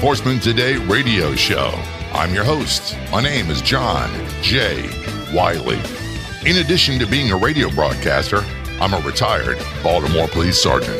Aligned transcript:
Enforcement 0.00 0.42
Today 0.42 0.76
radio 0.76 1.34
show. 1.34 1.74
I'm 2.14 2.32
your 2.32 2.42
host. 2.42 2.96
My 3.12 3.22
name 3.22 3.50
is 3.50 3.60
John 3.60 4.10
J. 4.40 4.88
Wiley. 5.34 5.78
In 6.46 6.64
addition 6.64 6.98
to 7.00 7.06
being 7.06 7.30
a 7.32 7.36
radio 7.36 7.68
broadcaster, 7.68 8.42
I'm 8.80 8.94
a 8.94 9.00
retired 9.00 9.58
Baltimore 9.82 10.26
police 10.26 10.58
sergeant. 10.58 10.96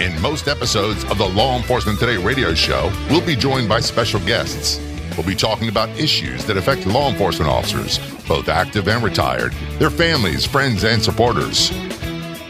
In 0.00 0.20
most 0.20 0.48
episodes 0.48 1.04
of 1.04 1.18
the 1.18 1.28
Law 1.28 1.56
Enforcement 1.56 2.00
Today 2.00 2.16
radio 2.16 2.52
show, 2.52 2.90
we'll 3.08 3.24
be 3.24 3.36
joined 3.36 3.68
by 3.68 3.78
special 3.78 4.18
guests. 4.26 4.80
We'll 5.16 5.24
be 5.24 5.36
talking 5.36 5.68
about 5.68 5.88
issues 5.90 6.44
that 6.46 6.56
affect 6.56 6.86
law 6.86 7.12
enforcement 7.12 7.48
officers, 7.48 8.00
both 8.26 8.48
active 8.48 8.88
and 8.88 9.04
retired, 9.04 9.52
their 9.78 9.88
families, 9.88 10.44
friends, 10.44 10.82
and 10.82 11.00
supporters. 11.00 11.70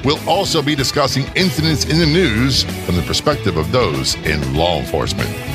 We'll 0.07 0.27
also 0.27 0.63
be 0.63 0.74
discussing 0.74 1.27
incidents 1.37 1.85
in 1.85 1.99
the 1.99 2.07
news 2.07 2.63
from 2.87 2.97
the 2.97 3.02
perspective 3.02 3.59
of 3.59 3.71
those 3.73 4.15
in 4.24 4.55
law 4.55 4.79
enforcement. 4.79 5.50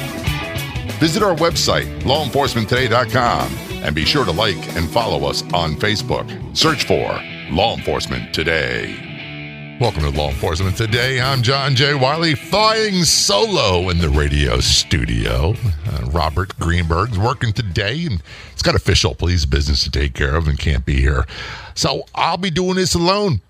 Visit 0.99 1.23
our 1.23 1.35
website, 1.35 1.85
lawenforcementtoday.com, 2.01 3.51
and 3.83 3.93
be 3.93 4.05
sure 4.05 4.25
to 4.25 4.31
like 4.31 4.75
and 4.75 4.89
follow 4.89 5.27
us 5.27 5.43
on 5.53 5.75
Facebook. 5.75 6.57
Search 6.57 6.85
for 6.85 7.21
Law 7.51 7.75
Enforcement 7.75 8.33
Today. 8.33 9.77
Welcome 9.79 10.03
to 10.03 10.09
Law 10.09 10.29
Enforcement 10.29 10.77
Today. 10.77 11.19
I'm 11.19 11.41
John 11.41 11.75
J. 11.75 11.95
Wiley, 11.95 12.33
flying 12.33 13.03
solo 13.03 13.89
in 13.89 13.97
the 13.97 14.09
radio 14.09 14.59
studio. 14.61 15.53
Uh, 15.85 16.05
Robert 16.11 16.57
Greenberg's 16.59 17.19
working 17.19 17.51
today, 17.51 18.05
and 18.05 18.23
he's 18.53 18.61
got 18.61 18.75
official 18.75 19.13
police 19.13 19.45
business 19.45 19.83
to 19.83 19.91
take 19.91 20.13
care 20.13 20.35
of 20.35 20.47
and 20.47 20.57
can't 20.57 20.85
be 20.85 21.01
here. 21.01 21.25
So 21.73 22.05
I'll 22.15 22.37
be 22.37 22.49
doing 22.51 22.75
this 22.75 22.95
alone 22.95 23.41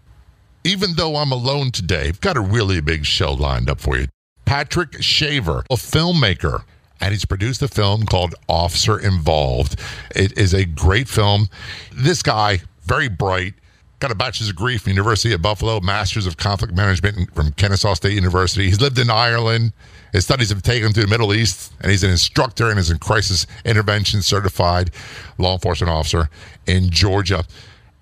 even 0.66 0.96
though 0.96 1.18
I'm 1.18 1.32
alone 1.32 1.70
today, 1.70 2.08
I've 2.08 2.20
got 2.22 2.38
a 2.38 2.42
really 2.42 2.82
big 2.82 3.06
show 3.06 3.32
lined 3.32 3.70
up 3.70 3.80
for 3.80 3.98
you. 4.00 4.08
Patrick 4.46 5.02
Shaver, 5.02 5.64
a 5.70 5.76
filmmaker, 5.76 6.64
and 7.02 7.12
he's 7.12 7.26
produced 7.26 7.62
a 7.62 7.68
film 7.68 8.06
called 8.06 8.36
Officer 8.48 8.98
Involved. 9.00 9.80
It 10.16 10.38
is 10.38 10.54
a 10.54 10.66
great 10.66 11.08
film. 11.08 11.48
This 11.94 12.22
guy, 12.24 12.60
very 12.84 13.10
bright, 13.10 13.54
got 14.00 14.12
a 14.12 14.16
bachelor's 14.16 14.50
degree 14.50 14.78
from 14.78 14.92
University 14.92 15.34
of 15.34 15.42
Buffalo, 15.42 15.80
master's 15.80 16.28
of 16.28 16.38
conflict 16.38 16.76
management 16.76 17.34
from 17.34 17.52
Kennesaw 17.54 17.94
State 17.94 18.14
University. 18.14 18.66
He's 18.66 18.82
lived 18.82 19.00
in 19.00 19.10
Ireland. 19.10 19.74
His 20.12 20.26
studies 20.26 20.50
have 20.50 20.62
taken 20.62 20.88
him 20.88 20.94
to 20.94 21.02
the 21.02 21.08
Middle 21.08 21.34
East, 21.34 21.74
and 21.82 21.92
he's 21.92 22.04
an 22.04 22.10
instructor 22.10 22.70
and 22.70 22.80
is 22.80 22.90
a 22.90 23.00
crisis 23.00 23.48
intervention 23.66 24.22
certified 24.22 24.92
law 25.38 25.54
enforcement 25.54 25.92
officer 25.92 26.30
in 26.66 26.90
Georgia. 26.90 27.46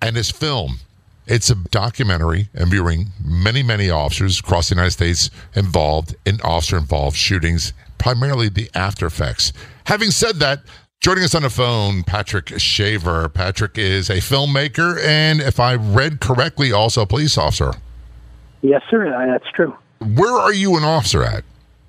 And 0.02 0.16
his 0.16 0.30
film, 0.30 0.78
it's 1.26 1.48
a 1.48 1.54
documentary 1.54 2.48
interviewing 2.54 3.06
many, 3.24 3.62
many 3.62 3.88
officers 3.88 4.38
across 4.38 4.68
the 4.68 4.74
United 4.74 4.90
States 4.90 5.30
involved 5.54 6.14
in 6.26 6.40
officer 6.42 6.76
involved 6.76 7.16
shootings, 7.16 7.72
primarily 8.04 8.50
the 8.50 8.70
after 8.74 9.06
effects. 9.06 9.50
Having 9.86 10.10
said 10.10 10.36
that, 10.36 10.60
joining 11.00 11.24
us 11.24 11.34
on 11.34 11.40
the 11.40 11.48
phone, 11.48 12.02
Patrick 12.02 12.52
Shaver. 12.60 13.30
Patrick 13.30 13.78
is 13.78 14.10
a 14.10 14.16
filmmaker 14.16 15.02
and, 15.02 15.40
if 15.40 15.58
I 15.58 15.76
read 15.76 16.20
correctly, 16.20 16.70
also 16.70 17.00
a 17.00 17.06
police 17.06 17.38
officer. 17.38 17.72
Yes, 18.60 18.82
sir. 18.90 19.08
That's 19.26 19.50
true. 19.54 19.74
Where 20.00 20.34
are 20.34 20.52
you 20.52 20.76
an 20.76 20.84
officer 20.84 21.24
at? 21.24 21.44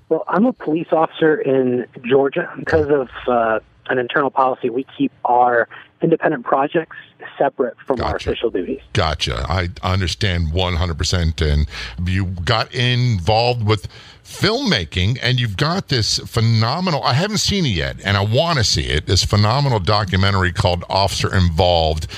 Well, 0.08 0.24
I'm 0.26 0.46
a 0.46 0.54
police 0.54 0.88
officer 0.90 1.38
in 1.38 1.84
Georgia 2.02 2.50
because 2.58 2.88
of 2.88 3.10
uh, 3.28 3.60
an 3.90 3.98
internal 3.98 4.30
policy. 4.30 4.70
We 4.70 4.86
keep 4.96 5.12
our 5.26 5.68
independent 6.00 6.44
projects 6.46 6.96
separate 7.36 7.76
from 7.86 7.96
Gotcha. 7.96 8.08
our 8.08 8.16
official 8.16 8.50
duties. 8.50 8.80
Gotcha. 8.94 9.44
I 9.48 9.68
understand 9.82 10.52
100%. 10.52 11.52
And 11.52 11.66
you 12.08 12.26
got 12.26 12.72
involved 12.74 13.66
with 13.66 13.88
filmmaking, 14.26 15.18
and 15.22 15.38
you've 15.38 15.56
got 15.56 15.88
this 15.88 16.18
phenomenal, 16.18 17.02
I 17.02 17.14
haven't 17.14 17.38
seen 17.38 17.64
it 17.64 17.70
yet, 17.70 17.96
and 18.04 18.16
I 18.16 18.24
want 18.24 18.58
to 18.58 18.64
see 18.64 18.86
it, 18.86 19.06
this 19.06 19.24
phenomenal 19.24 19.78
documentary 19.78 20.52
called 20.52 20.84
Officer 20.90 21.34
Involved. 21.34 22.08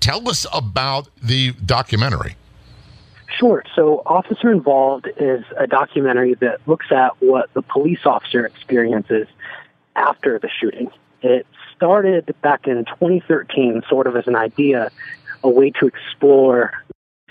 Tell 0.00 0.28
us 0.28 0.46
about 0.52 1.08
the 1.22 1.52
documentary. 1.64 2.36
Sure. 3.38 3.62
So, 3.76 4.02
Officer 4.06 4.50
Involved 4.50 5.08
is 5.18 5.44
a 5.56 5.66
documentary 5.66 6.34
that 6.34 6.66
looks 6.66 6.90
at 6.90 7.10
what 7.22 7.52
the 7.54 7.62
police 7.62 8.04
officer 8.04 8.44
experiences 8.44 9.28
after 9.94 10.38
the 10.38 10.48
shooting. 10.48 10.90
It 11.22 11.46
started 11.76 12.34
back 12.42 12.66
in 12.66 12.84
2013, 12.86 13.82
sort 13.88 14.06
of 14.06 14.16
as 14.16 14.26
an 14.26 14.34
idea, 14.34 14.90
a 15.44 15.48
way 15.48 15.70
to 15.78 15.86
explore 15.86 16.72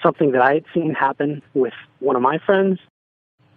something 0.02 0.32
that 0.32 0.42
I 0.42 0.54
had 0.54 0.66
seen 0.74 0.94
happen 0.94 1.42
with 1.54 1.74
one 2.00 2.16
of 2.16 2.22
my 2.22 2.38
friends. 2.38 2.80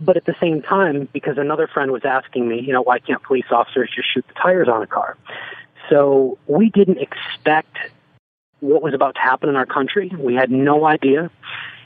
But 0.05 0.17
at 0.17 0.25
the 0.25 0.35
same 0.41 0.63
time, 0.63 1.09
because 1.13 1.39
another 1.39 1.67
friend 1.67 1.93
was 1.93 2.05
asking 2.05 2.49
me, 2.49 2.61
you 2.61 2.73
know, 2.73 2.83
why 2.83 2.99
can't 2.99 3.23
police 3.23 3.47
officers 3.51 3.91
just 3.95 4.13
shoot 4.13 4.27
the 4.27 4.35
tires 4.35 4.69
on 4.69 4.83
a 4.83 4.87
car? 4.87 5.17
So 5.89 6.39
we 6.47 6.71
didn't 6.71 6.99
expect 6.99 7.77
what 8.61 8.83
was 8.83 8.95
about 8.95 9.15
to 9.17 9.21
happen 9.21 9.49
in 9.49 9.57
our 9.57 9.67
country. 9.67 10.11
We 10.17 10.35
had 10.35 10.51
no 10.51 10.87
idea. 10.87 11.31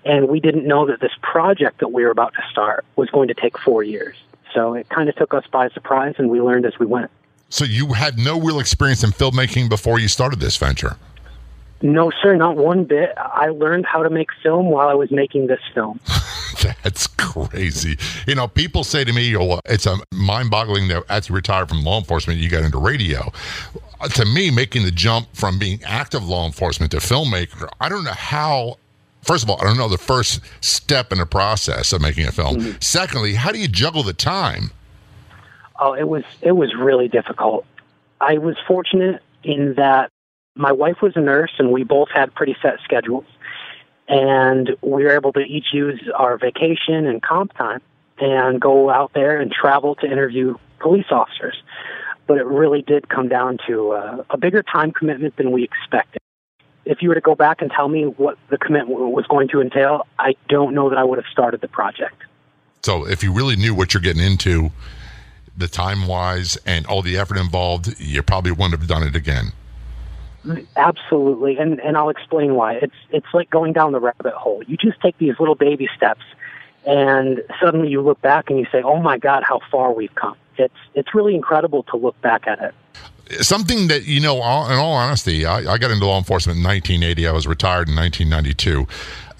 And 0.04 0.28
we 0.28 0.38
didn't 0.38 0.66
know 0.66 0.86
that 0.86 1.00
this 1.00 1.12
project 1.20 1.80
that 1.80 1.88
we 1.88 2.04
were 2.04 2.10
about 2.10 2.32
to 2.34 2.42
start 2.50 2.84
was 2.94 3.10
going 3.10 3.28
to 3.28 3.34
take 3.34 3.58
four 3.58 3.82
years. 3.82 4.16
So 4.54 4.74
it 4.74 4.88
kind 4.88 5.08
of 5.08 5.16
took 5.16 5.34
us 5.34 5.44
by 5.50 5.68
surprise, 5.70 6.14
and 6.18 6.30
we 6.30 6.40
learned 6.40 6.64
as 6.64 6.78
we 6.78 6.86
went. 6.86 7.10
So 7.48 7.64
you 7.64 7.92
had 7.92 8.18
no 8.18 8.40
real 8.40 8.60
experience 8.60 9.02
in 9.02 9.10
filmmaking 9.10 9.68
before 9.68 9.98
you 9.98 10.08
started 10.08 10.40
this 10.40 10.56
venture? 10.56 10.96
No, 11.82 12.10
sir, 12.22 12.36
not 12.36 12.56
one 12.56 12.84
bit. 12.84 13.12
I 13.16 13.48
learned 13.48 13.84
how 13.86 14.02
to 14.02 14.10
make 14.10 14.28
film 14.42 14.70
while 14.70 14.88
I 14.88 14.94
was 14.94 15.10
making 15.10 15.46
this 15.46 15.60
film. 15.74 16.00
That's 16.82 17.06
crazy. 17.06 17.98
You 18.26 18.34
know, 18.34 18.48
people 18.48 18.82
say 18.82 19.04
to 19.04 19.12
me, 19.12 19.36
oh, 19.36 19.60
it's 19.66 19.86
a 19.86 19.96
mind 20.12 20.50
boggling 20.50 20.88
that 20.88 21.04
after 21.08 21.32
you 21.32 21.36
retired 21.36 21.68
from 21.68 21.84
law 21.84 21.98
enforcement, 21.98 22.40
you 22.40 22.48
got 22.48 22.64
into 22.64 22.78
radio. 22.78 23.30
Uh, 24.00 24.08
to 24.08 24.24
me, 24.24 24.50
making 24.50 24.84
the 24.84 24.90
jump 24.90 25.28
from 25.34 25.58
being 25.58 25.82
active 25.84 26.26
law 26.26 26.46
enforcement 26.46 26.92
to 26.92 26.98
filmmaker, 26.98 27.68
I 27.80 27.88
don't 27.88 28.04
know 28.04 28.12
how. 28.12 28.78
First 29.22 29.42
of 29.42 29.50
all, 29.50 29.60
I 29.60 29.64
don't 29.64 29.76
know 29.76 29.88
the 29.88 29.98
first 29.98 30.40
step 30.60 31.10
in 31.10 31.18
the 31.18 31.26
process 31.26 31.92
of 31.92 32.00
making 32.00 32.26
a 32.26 32.32
film. 32.32 32.56
Mm-hmm. 32.56 32.78
Secondly, 32.80 33.34
how 33.34 33.50
do 33.50 33.58
you 33.58 33.66
juggle 33.66 34.04
the 34.04 34.12
time? 34.12 34.70
Oh, 35.78 35.94
it 35.94 36.08
was 36.08 36.22
it 36.40 36.52
was 36.52 36.74
really 36.74 37.08
difficult. 37.08 37.66
I 38.20 38.38
was 38.38 38.56
fortunate 38.66 39.22
in 39.42 39.74
that 39.74 40.10
my 40.56 40.72
wife 40.72 41.02
was 41.02 41.12
a 41.16 41.20
nurse 41.20 41.52
and 41.58 41.70
we 41.70 41.84
both 41.84 42.08
had 42.12 42.34
pretty 42.34 42.56
set 42.60 42.78
schedules. 42.82 43.26
And 44.08 44.70
we 44.82 45.04
were 45.04 45.10
able 45.10 45.32
to 45.34 45.40
each 45.40 45.66
use 45.72 46.00
our 46.16 46.38
vacation 46.38 47.06
and 47.06 47.22
comp 47.22 47.52
time 47.54 47.80
and 48.18 48.60
go 48.60 48.88
out 48.88 49.12
there 49.14 49.40
and 49.40 49.52
travel 49.52 49.94
to 49.96 50.06
interview 50.06 50.56
police 50.80 51.06
officers. 51.10 51.62
But 52.26 52.38
it 52.38 52.46
really 52.46 52.82
did 52.82 53.08
come 53.08 53.28
down 53.28 53.58
to 53.66 53.92
uh, 53.92 54.24
a 54.30 54.38
bigger 54.38 54.62
time 54.62 54.92
commitment 54.92 55.36
than 55.36 55.52
we 55.52 55.64
expected. 55.64 56.20
If 56.84 57.02
you 57.02 57.08
were 57.08 57.14
to 57.16 57.20
go 57.20 57.34
back 57.34 57.62
and 57.62 57.70
tell 57.70 57.88
me 57.88 58.04
what 58.04 58.38
the 58.48 58.58
commitment 58.58 59.00
was 59.10 59.26
going 59.26 59.48
to 59.48 59.60
entail, 59.60 60.06
I 60.18 60.34
don't 60.48 60.74
know 60.74 60.88
that 60.88 60.98
I 60.98 61.04
would 61.04 61.18
have 61.18 61.26
started 61.30 61.60
the 61.60 61.68
project. 61.68 62.22
So, 62.82 63.06
if 63.06 63.24
you 63.24 63.32
really 63.32 63.56
knew 63.56 63.74
what 63.74 63.92
you're 63.92 64.00
getting 64.00 64.22
into, 64.22 64.70
the 65.56 65.66
time 65.66 66.06
wise 66.06 66.56
and 66.64 66.86
all 66.86 67.02
the 67.02 67.18
effort 67.18 67.38
involved, 67.38 67.98
you 67.98 68.22
probably 68.22 68.52
wouldn't 68.52 68.78
have 68.78 68.86
done 68.86 69.02
it 69.02 69.16
again. 69.16 69.52
Absolutely, 70.76 71.58
and 71.58 71.80
and 71.80 71.96
I'll 71.96 72.10
explain 72.10 72.54
why. 72.54 72.74
It's 72.74 72.94
it's 73.10 73.26
like 73.32 73.50
going 73.50 73.72
down 73.72 73.92
the 73.92 74.00
rabbit 74.00 74.34
hole. 74.34 74.62
You 74.66 74.76
just 74.76 75.00
take 75.00 75.18
these 75.18 75.38
little 75.38 75.54
baby 75.54 75.88
steps, 75.96 76.24
and 76.86 77.42
suddenly 77.60 77.88
you 77.88 78.00
look 78.00 78.20
back 78.20 78.50
and 78.50 78.58
you 78.58 78.66
say, 78.70 78.82
"Oh 78.82 79.00
my 79.00 79.18
God, 79.18 79.42
how 79.42 79.60
far 79.70 79.92
we've 79.92 80.14
come!" 80.14 80.36
It's 80.56 80.74
it's 80.94 81.14
really 81.14 81.34
incredible 81.34 81.82
to 81.84 81.96
look 81.96 82.20
back 82.20 82.46
at 82.46 82.60
it. 82.60 82.74
Something 83.44 83.88
that 83.88 84.04
you 84.04 84.20
know, 84.20 84.40
all, 84.40 84.66
in 84.70 84.78
all 84.78 84.92
honesty, 84.92 85.44
I, 85.46 85.72
I 85.72 85.78
got 85.78 85.90
into 85.90 86.06
law 86.06 86.18
enforcement 86.18 86.58
in 86.58 86.64
1980. 86.64 87.26
I 87.26 87.32
was 87.32 87.46
retired 87.46 87.88
in 87.88 87.96
1992, 87.96 88.86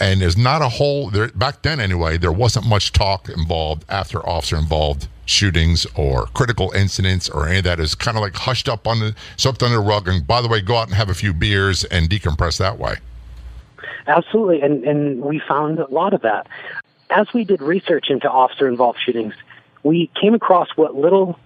and 0.01 0.21
there's 0.21 0.37
not 0.37 0.61
a 0.61 0.69
whole 0.69 1.11
there 1.11 1.29
back 1.29 1.63
then 1.63 1.79
anyway. 1.79 2.19
There 2.19 2.33
wasn't 2.33 2.67
much 2.67 2.93
talk 2.93 3.29
involved 3.29 3.85
after 3.89 4.27
officer 4.29 4.57
involved 4.57 5.07
shootings 5.27 5.87
or 5.95 6.27
critical 6.29 6.71
incidents 6.73 7.29
or 7.29 7.47
any 7.47 7.59
of 7.59 7.65
that 7.65 7.79
is 7.79 7.95
kind 7.95 8.17
of 8.17 8.23
like 8.23 8.35
hushed 8.35 8.69
up 8.69 8.87
on 8.87 9.01
the 9.01 9.15
swept 9.37 9.63
under 9.63 9.77
the 9.77 9.83
rug. 9.83 10.09
And 10.09 10.27
by 10.27 10.41
the 10.41 10.49
way, 10.49 10.61
go 10.61 10.77
out 10.77 10.87
and 10.87 10.97
have 10.97 11.11
a 11.11 11.15
few 11.15 11.35
beers 11.35 11.85
and 11.85 12.09
decompress 12.09 12.59
that 12.59 12.79
way. 12.79 12.97
Absolutely, 14.07 14.63
and 14.63 14.85
and 14.85 15.21
we 15.21 15.41
found 15.41 15.79
a 15.81 15.91
lot 15.91 16.15
of 16.15 16.23
that 16.23 16.47
as 17.11 17.33
we 17.33 17.45
did 17.45 17.61
research 17.61 18.11
into 18.11 18.31
officer 18.31 18.69
involved 18.69 18.99
shootings. 19.05 19.35
We 19.83 20.11
came 20.21 20.35
across 20.35 20.69
what 20.77 20.95
little 20.95 21.39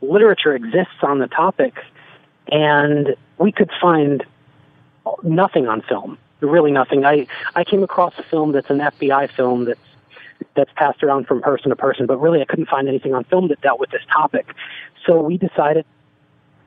literature 0.00 0.54
exists 0.54 1.02
on 1.02 1.18
the 1.18 1.28
topic, 1.28 1.74
and 2.48 3.14
we 3.38 3.52
could 3.52 3.70
find 3.80 4.24
nothing 5.22 5.68
on 5.68 5.82
film. 5.82 6.18
Really, 6.40 6.72
nothing. 6.72 7.04
I 7.04 7.26
I 7.54 7.64
came 7.64 7.82
across 7.84 8.14
a 8.18 8.22
film 8.24 8.52
that's 8.52 8.70
an 8.70 8.78
FBI 8.78 9.30
film 9.30 9.64
that's 9.64 9.80
that's 10.54 10.70
passed 10.76 11.02
around 11.02 11.26
from 11.26 11.42
person 11.42 11.70
to 11.70 11.76
person, 11.76 12.06
but 12.06 12.20
really 12.20 12.40
I 12.40 12.44
couldn't 12.44 12.68
find 12.68 12.88
anything 12.88 13.14
on 13.14 13.24
film 13.24 13.48
that 13.48 13.60
dealt 13.60 13.80
with 13.80 13.90
this 13.90 14.02
topic. 14.12 14.46
So 15.06 15.20
we 15.20 15.36
decided 15.36 15.84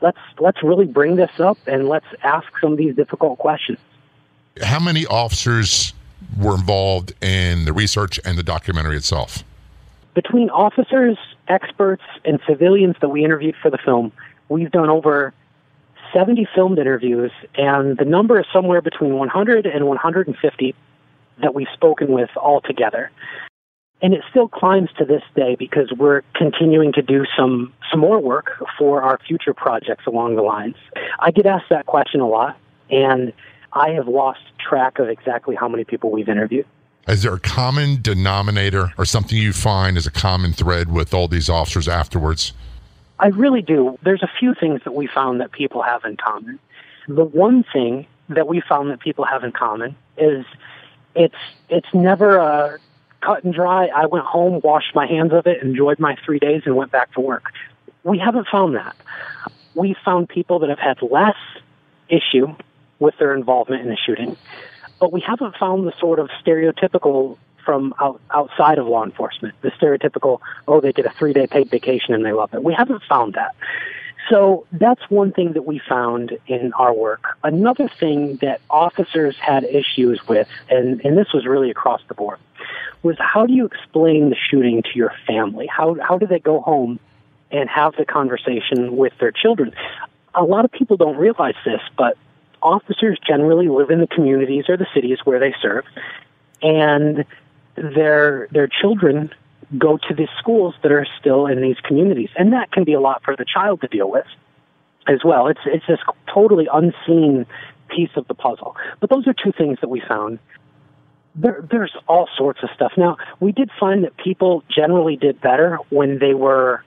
let's 0.01 0.17
let's 0.39 0.61
really 0.63 0.85
bring 0.85 1.15
this 1.15 1.39
up 1.39 1.57
and 1.67 1.87
let's 1.87 2.05
ask 2.23 2.47
some 2.59 2.73
of 2.73 2.77
these 2.77 2.95
difficult 2.95 3.39
questions. 3.39 3.79
How 4.61 4.79
many 4.79 5.05
officers 5.05 5.93
were 6.37 6.55
involved 6.55 7.13
in 7.23 7.65
the 7.65 7.73
research 7.73 8.19
and 8.25 8.37
the 8.37 8.43
documentary 8.43 8.97
itself? 8.97 9.43
between 10.15 10.49
officers, 10.49 11.17
experts, 11.47 12.03
and 12.23 12.39
civilians 12.47 12.95
that 13.01 13.09
we 13.09 13.23
interviewed 13.23 13.55
for 13.61 13.69
the 13.69 13.77
film, 13.77 14.11
we've 14.49 14.71
done 14.71 14.89
over 14.89 15.33
70 16.13 16.47
filmed 16.55 16.79
interviews, 16.79 17.31
and 17.55 17.97
the 17.97 18.05
number 18.05 18.39
is 18.39 18.45
somewhere 18.51 18.81
between 18.81 19.15
100 19.15 19.65
and 19.67 19.85
150 19.85 20.75
that 21.41 21.53
we've 21.53 21.67
spoken 21.73 22.07
with 22.07 22.29
all 22.37 22.61
together. 22.61 23.11
And 24.01 24.13
it 24.13 24.21
still 24.29 24.47
climbs 24.47 24.89
to 24.97 25.05
this 25.05 25.23
day 25.35 25.55
because 25.55 25.91
we're 25.97 26.21
continuing 26.35 26.91
to 26.93 27.01
do 27.01 27.25
some, 27.37 27.73
some 27.89 27.99
more 27.99 28.19
work 28.19 28.61
for 28.77 29.01
our 29.01 29.17
future 29.25 29.53
projects 29.53 30.05
along 30.05 30.35
the 30.35 30.41
lines. 30.41 30.75
I 31.19 31.31
get 31.31 31.45
asked 31.45 31.69
that 31.69 31.85
question 31.85 32.19
a 32.19 32.27
lot, 32.27 32.57
and 32.89 33.31
I 33.73 33.91
have 33.91 34.07
lost 34.07 34.41
track 34.59 34.99
of 34.99 35.09
exactly 35.09 35.55
how 35.55 35.67
many 35.67 35.85
people 35.85 36.11
we've 36.11 36.29
interviewed. 36.29 36.65
Is 37.07 37.21
there 37.21 37.33
a 37.33 37.39
common 37.39 38.01
denominator 38.01 38.91
or 38.97 39.05
something 39.05 39.37
you 39.37 39.53
find 39.53 39.95
as 39.95 40.07
a 40.07 40.11
common 40.11 40.53
thread 40.53 40.91
with 40.91 41.13
all 41.13 41.27
these 41.27 41.49
officers 41.49 41.87
afterwards? 41.87 42.53
I 43.19 43.27
really 43.27 43.61
do. 43.61 43.97
There's 44.03 44.23
a 44.23 44.31
few 44.39 44.55
things 44.55 44.81
that 44.85 44.93
we 44.93 45.07
found 45.07 45.39
that 45.39 45.51
people 45.51 45.83
have 45.83 46.03
in 46.03 46.17
common. 46.17 46.59
The 47.07 47.23
one 47.23 47.63
thing 47.71 48.07
that 48.29 48.47
we 48.47 48.61
found 48.67 48.89
that 48.89 48.99
people 48.99 49.23
have 49.25 49.43
in 49.43 49.51
common 49.51 49.95
is 50.17 50.45
it's 51.15 51.35
it's 51.69 51.87
never 51.93 52.37
a 52.37 52.79
cut 53.25 53.43
and 53.43 53.53
dry. 53.53 53.87
I 53.87 54.05
went 54.05 54.25
home, 54.25 54.61
washed 54.63 54.93
my 54.93 55.07
hands 55.07 55.33
of 55.33 55.47
it, 55.47 55.61
enjoyed 55.61 55.99
my 55.99 56.15
three 56.25 56.39
days, 56.39 56.63
and 56.65 56.75
went 56.75 56.91
back 56.91 57.13
to 57.13 57.21
work. 57.21 57.51
We 58.03 58.19
haven't 58.19 58.47
found 58.51 58.75
that. 58.75 58.95
We 59.73 59.95
found 60.05 60.29
people 60.29 60.59
that 60.59 60.69
have 60.69 60.79
had 60.79 61.01
less 61.01 61.35
issue 62.07 62.55
with 62.99 63.17
their 63.17 63.33
involvement 63.33 63.81
in 63.81 63.89
the 63.89 63.97
shooting, 63.97 64.37
but 64.99 65.11
we 65.11 65.21
haven't 65.21 65.55
found 65.57 65.85
the 65.85 65.93
sort 65.99 66.19
of 66.19 66.29
stereotypical 66.43 67.37
from 67.65 67.93
out, 67.99 68.21
outside 68.31 68.77
of 68.77 68.85
law 68.85 69.03
enforcement, 69.03 69.55
the 69.61 69.71
stereotypical, 69.71 70.39
oh, 70.67 70.79
they 70.79 70.91
did 70.91 71.05
a 71.05 71.11
three 71.11 71.33
day 71.33 71.47
paid 71.47 71.69
vacation 71.69 72.13
and 72.13 72.23
they 72.23 72.31
love 72.31 72.53
it. 72.53 72.63
We 72.63 72.73
haven't 72.73 73.01
found 73.09 73.33
that. 73.33 73.55
So 74.29 74.65
that's 74.71 75.01
one 75.09 75.31
thing 75.31 75.53
that 75.53 75.65
we 75.65 75.79
found 75.87 76.37
in 76.47 76.73
our 76.73 76.93
work. 76.93 77.37
Another 77.43 77.87
thing 77.87 78.37
that 78.37 78.59
officers 78.69 79.37
had 79.37 79.63
issues 79.65 80.19
with, 80.27 80.47
and, 80.69 80.99
and 81.05 81.17
this 81.17 81.31
was 81.33 81.45
really 81.45 81.69
across 81.69 82.01
the 82.07 82.15
board, 82.15 82.39
was 83.03 83.17
how 83.19 83.45
do 83.45 83.53
you 83.53 83.65
explain 83.65 84.29
the 84.29 84.35
shooting 84.35 84.81
to 84.81 84.89
your 84.95 85.13
family? 85.27 85.67
How, 85.67 85.95
how 86.01 86.17
do 86.17 86.25
they 86.25 86.39
go 86.39 86.61
home 86.61 86.99
and 87.51 87.69
have 87.69 87.95
the 87.97 88.05
conversation 88.05 88.97
with 88.97 89.13
their 89.19 89.31
children? 89.31 89.73
A 90.33 90.43
lot 90.43 90.65
of 90.65 90.71
people 90.71 90.97
don't 90.97 91.17
realize 91.17 91.55
this, 91.63 91.81
but 91.95 92.17
officers 92.63 93.19
generally 93.25 93.69
live 93.69 93.91
in 93.91 93.99
the 93.99 94.07
communities 94.07 94.65
or 94.67 94.75
the 94.75 94.87
cities 94.93 95.19
where 95.23 95.39
they 95.39 95.53
serve, 95.61 95.85
and 96.61 97.25
their 97.75 98.47
their 98.51 98.67
children 98.67 99.29
go 99.77 99.97
to 99.97 100.13
these 100.13 100.29
schools 100.39 100.75
that 100.83 100.91
are 100.91 101.07
still 101.19 101.47
in 101.47 101.61
these 101.61 101.77
communities, 101.83 102.29
and 102.37 102.53
that 102.53 102.71
can 102.71 102.83
be 102.83 102.93
a 102.93 102.99
lot 102.99 103.23
for 103.23 103.35
the 103.35 103.45
child 103.45 103.81
to 103.81 103.87
deal 103.87 104.09
with 104.09 104.25
as 105.07 105.19
well. 105.23 105.47
It's 105.47 105.59
it's 105.65 105.85
this 105.87 105.99
totally 106.33 106.67
unseen 106.71 107.45
piece 107.89 108.09
of 108.15 108.27
the 108.27 108.33
puzzle. 108.33 108.75
But 108.99 109.09
those 109.09 109.27
are 109.27 109.33
two 109.33 109.51
things 109.57 109.77
that 109.81 109.89
we 109.89 110.01
found. 110.07 110.39
There, 111.35 111.67
there's 111.69 111.91
all 112.07 112.29
sorts 112.37 112.61
of 112.63 112.69
stuff. 112.73 112.93
Now, 112.97 113.17
we 113.39 113.51
did 113.51 113.69
find 113.79 114.03
that 114.03 114.15
people 114.17 114.63
generally 114.73 115.17
did 115.17 115.41
better 115.41 115.77
when 115.89 116.19
they 116.19 116.33
were, 116.33 116.83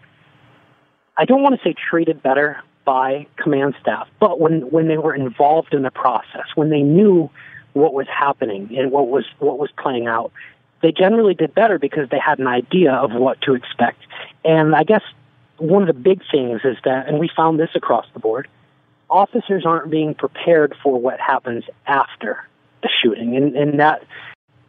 I 1.16 1.24
don't 1.26 1.42
want 1.42 1.54
to 1.54 1.68
say 1.68 1.74
treated 1.90 2.22
better 2.22 2.58
by 2.84 3.26
command 3.36 3.74
staff, 3.80 4.08
but 4.18 4.40
when, 4.40 4.62
when 4.70 4.88
they 4.88 4.96
were 4.96 5.14
involved 5.14 5.74
in 5.74 5.82
the 5.82 5.90
process, 5.90 6.46
when 6.54 6.70
they 6.70 6.80
knew 6.80 7.28
what 7.74 7.92
was 7.92 8.06
happening 8.08 8.70
and 8.76 8.90
what 8.90 9.08
was, 9.08 9.26
what 9.38 9.58
was 9.58 9.70
playing 9.78 10.06
out, 10.06 10.32
they 10.82 10.92
generally 10.92 11.34
did 11.34 11.54
better 11.54 11.78
because 11.78 12.08
they 12.10 12.18
had 12.18 12.38
an 12.38 12.46
idea 12.46 12.92
of 12.92 13.12
what 13.12 13.40
to 13.42 13.54
expect. 13.54 14.00
And 14.44 14.74
I 14.74 14.84
guess 14.84 15.02
one 15.58 15.82
of 15.82 15.88
the 15.88 16.00
big 16.00 16.22
things 16.30 16.60
is 16.64 16.76
that, 16.84 17.08
and 17.08 17.18
we 17.18 17.28
found 17.34 17.58
this 17.58 17.70
across 17.74 18.06
the 18.14 18.20
board, 18.20 18.48
officers 19.10 19.64
aren't 19.66 19.90
being 19.90 20.14
prepared 20.14 20.74
for 20.82 21.00
what 21.00 21.18
happens 21.20 21.64
after 21.86 22.46
the 22.82 22.88
shooting. 23.02 23.36
And, 23.36 23.56
and 23.56 23.80
that, 23.80 24.04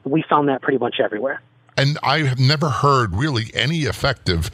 we 0.03 0.23
found 0.27 0.49
that 0.49 0.61
pretty 0.61 0.79
much 0.79 0.99
everywhere. 0.99 1.41
And 1.77 1.97
I 2.03 2.19
have 2.19 2.39
never 2.39 2.69
heard 2.69 3.15
really 3.15 3.51
any 3.53 3.81
effective 3.81 4.49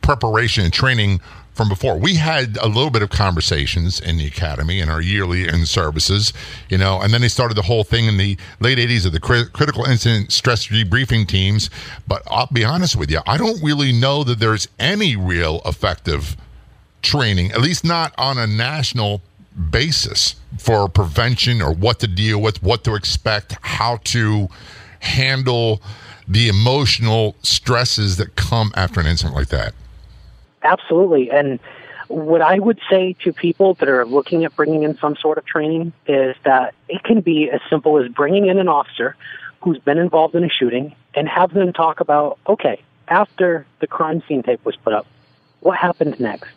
preparation 0.00 0.64
and 0.64 0.72
training 0.72 1.20
from 1.52 1.68
before. 1.68 1.98
We 1.98 2.14
had 2.14 2.56
a 2.58 2.66
little 2.66 2.90
bit 2.90 3.02
of 3.02 3.10
conversations 3.10 4.00
in 4.00 4.16
the 4.16 4.26
academy 4.26 4.80
in 4.80 4.88
our 4.88 5.00
yearly 5.00 5.46
in 5.48 5.66
services, 5.66 6.32
you 6.68 6.78
know, 6.78 7.00
and 7.00 7.12
then 7.12 7.20
they 7.20 7.28
started 7.28 7.56
the 7.56 7.62
whole 7.62 7.84
thing 7.84 8.06
in 8.06 8.16
the 8.16 8.38
late 8.60 8.78
80s 8.78 9.04
of 9.04 9.12
the 9.12 9.20
critical 9.20 9.84
incident 9.84 10.32
stress 10.32 10.68
debriefing 10.68 11.26
teams. 11.26 11.68
But 12.06 12.22
I'll 12.28 12.48
be 12.52 12.64
honest 12.64 12.96
with 12.96 13.10
you, 13.10 13.20
I 13.26 13.36
don't 13.36 13.62
really 13.62 13.92
know 13.92 14.24
that 14.24 14.38
there's 14.38 14.68
any 14.78 15.16
real 15.16 15.60
effective 15.66 16.36
training, 17.02 17.52
at 17.52 17.60
least 17.60 17.84
not 17.84 18.14
on 18.16 18.38
a 18.38 18.46
national 18.46 19.20
basis 19.70 20.36
for 20.58 20.88
prevention 20.88 21.60
or 21.60 21.72
what 21.74 21.98
to 22.00 22.06
deal 22.06 22.40
with, 22.40 22.62
what 22.62 22.84
to 22.84 22.94
expect, 22.94 23.56
how 23.62 23.96
to 24.04 24.48
handle 25.00 25.82
the 26.28 26.48
emotional 26.48 27.34
stresses 27.42 28.16
that 28.16 28.36
come 28.36 28.70
after 28.76 29.00
an 29.00 29.06
incident 29.06 29.34
like 29.34 29.48
that. 29.48 29.74
Absolutely. 30.62 31.30
And 31.30 31.58
what 32.08 32.42
I 32.42 32.58
would 32.58 32.80
say 32.90 33.14
to 33.24 33.32
people 33.32 33.74
that 33.74 33.88
are 33.88 34.04
looking 34.04 34.44
at 34.44 34.54
bringing 34.56 34.82
in 34.82 34.98
some 34.98 35.16
sort 35.16 35.38
of 35.38 35.46
training 35.46 35.92
is 36.06 36.34
that 36.44 36.74
it 36.88 37.04
can 37.04 37.20
be 37.20 37.48
as 37.50 37.60
simple 37.70 38.02
as 38.02 38.10
bringing 38.10 38.46
in 38.46 38.58
an 38.58 38.68
officer 38.68 39.16
who's 39.62 39.78
been 39.78 39.98
involved 39.98 40.34
in 40.34 40.42
a 40.42 40.48
shooting 40.48 40.94
and 41.14 41.28
have 41.28 41.52
them 41.52 41.72
talk 41.72 42.00
about, 42.00 42.38
okay, 42.48 42.82
after 43.08 43.66
the 43.80 43.86
crime 43.86 44.22
scene 44.26 44.42
tape 44.42 44.64
was 44.64 44.76
put 44.76 44.92
up, 44.92 45.06
what 45.60 45.76
happened 45.76 46.18
next? 46.18 46.50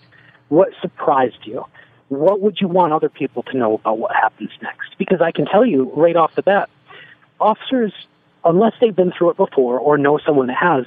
What 0.49 0.69
surprised 0.81 1.45
you? 1.45 1.65
What 2.09 2.41
would 2.41 2.59
you 2.61 2.67
want 2.67 2.94
other 2.94 3.09
people 3.09 3.44
to 3.44 3.57
know 3.57 3.75
about 3.75 3.97
what 3.97 4.15
happens 4.15 4.51
next? 4.61 4.97
Because 4.97 5.21
I 5.21 5.31
can 5.31 5.45
tell 5.45 5.65
you 5.65 5.91
right 5.95 6.15
off 6.15 6.35
the 6.35 6.44
bat, 6.44 6.69
officers, 7.39 7.94
unless 8.45 8.73
they've 8.79 8.95
been 8.95 9.11
through 9.11 9.31
it 9.31 9.38
before 9.38 9.79
or 9.79 9.97
know 9.97 10.19
someone 10.19 10.47
that 10.47 10.57
has, 10.57 10.85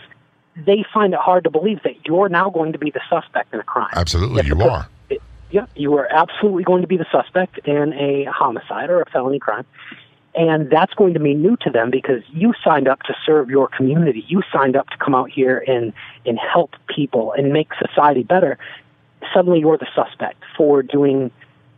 they 0.64 0.84
find 0.92 1.12
it 1.12 1.20
hard 1.20 1.44
to 1.44 1.50
believe 1.50 1.82
that 1.82 2.06
you're 2.06 2.28
now 2.28 2.50
going 2.50 2.72
to 2.72 2.78
be 2.78 2.90
the 2.90 3.00
suspect 3.10 3.52
in 3.52 3.60
a 3.60 3.64
crime. 3.64 3.90
Absolutely, 3.94 4.46
you 4.46 4.60
are. 4.62 4.88
yeah, 5.50 5.66
you 5.74 5.94
are 5.94 6.06
absolutely 6.10 6.64
going 6.64 6.82
to 6.82 6.88
be 6.88 6.96
the 6.96 7.06
suspect 7.12 7.58
in 7.66 7.92
a 7.92 8.24
homicide 8.24 8.88
or 8.88 9.02
a 9.02 9.10
felony 9.10 9.38
crime. 9.38 9.66
And 10.34 10.68
that's 10.70 10.92
going 10.94 11.14
to 11.14 11.20
be 11.20 11.32
new 11.32 11.56
to 11.62 11.70
them 11.70 11.90
because 11.90 12.22
you 12.28 12.52
signed 12.62 12.88
up 12.88 13.02
to 13.04 13.14
serve 13.24 13.48
your 13.48 13.68
community. 13.68 14.24
You 14.28 14.42
signed 14.52 14.76
up 14.76 14.86
to 14.90 14.98
come 14.98 15.14
out 15.14 15.30
here 15.30 15.64
and, 15.66 15.94
and 16.26 16.38
help 16.38 16.74
people 16.94 17.32
and 17.32 17.52
make 17.52 17.70
society 17.78 18.22
better. 18.22 18.58
Suddenly 19.32 19.60
you're 19.60 19.78
the 19.78 19.88
suspect 19.94 20.42
for 20.56 20.82
doing 20.82 21.30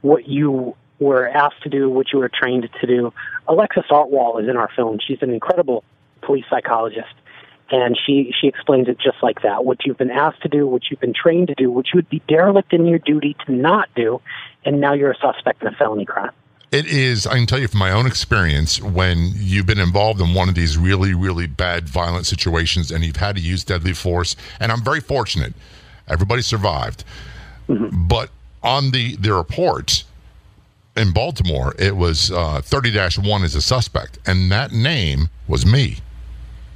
what 0.03 0.27
you 0.27 0.75
were 0.99 1.29
asked 1.29 1.63
to 1.63 1.69
do, 1.69 1.89
what 1.89 2.13
you 2.13 2.19
were 2.19 2.29
trained 2.29 2.69
to 2.81 2.87
do. 2.87 3.13
Alexis 3.47 3.85
Artwohl 3.91 4.43
is 4.43 4.49
in 4.49 4.57
our 4.57 4.69
film. 4.75 4.99
She's 5.07 5.23
an 5.23 5.31
incredible 5.31 5.85
police 6.23 6.45
psychologist 6.51 7.15
and 7.71 7.99
she, 8.07 8.33
she 8.41 8.47
explains 8.47 8.89
it 8.89 8.99
just 8.99 9.23
like 9.23 9.43
that. 9.43 9.65
What 9.65 9.85
you've 9.85 9.99
been 9.99 10.11
asked 10.11 10.43
to 10.43 10.49
do, 10.49 10.67
what 10.67 10.83
you've 10.91 11.01
been 11.01 11.15
trained 11.15 11.49
to 11.49 11.55
do, 11.55 11.71
what 11.71 11.87
you 11.87 11.99
would 11.99 12.09
be 12.09 12.23
derelict 12.29 12.73
in 12.73 12.87
your 12.87 12.99
duty 12.99 13.37
to 13.47 13.53
not 13.53 13.89
do, 13.95 14.21
and 14.65 14.81
now 14.81 14.95
you're 14.95 15.11
a 15.11 15.19
suspect 15.19 15.63
in 15.63 15.69
a 15.69 15.73
felony 15.73 16.07
crime. 16.07 16.33
It 16.71 16.87
is, 16.87 17.27
I 17.27 17.35
can 17.35 17.47
tell 17.47 17.59
you 17.59 17.69
from 17.69 17.81
my 17.81 17.91
own 17.91 18.07
experience, 18.07 18.81
when 18.81 19.33
you've 19.35 19.67
been 19.67 19.79
involved 19.79 20.21
in 20.21 20.35
one 20.35 20.49
of 20.49 20.55
these 20.55 20.77
really, 20.77 21.15
really 21.15 21.47
bad, 21.47 21.89
violent 21.89 22.27
situations 22.27 22.91
and 22.91 23.05
you've 23.05 23.17
had 23.17 23.37
to 23.37 23.43
use 23.43 23.65
deadly 23.65 23.95
force, 23.95 24.37
and 24.61 24.71
I'm 24.73 24.83
very 24.83 25.01
fortunate, 25.01 25.55
everybody 26.09 26.43
survived. 26.43 27.05
Mm-hmm. 27.69 28.07
But 28.07 28.31
on 28.63 28.91
the, 28.91 29.17
the 29.17 29.33
reports 29.35 30.05
in 30.97 31.13
Baltimore, 31.13 31.75
it 31.79 31.97
was 31.97 32.31
uh, 32.31 32.61
30 32.63 32.99
1 33.23 33.45
as 33.45 33.55
a 33.55 33.63
suspect, 33.63 34.19
and 34.27 34.51
that 34.53 34.73
name 34.73 35.29
was 35.47 35.65
me. 35.65 35.99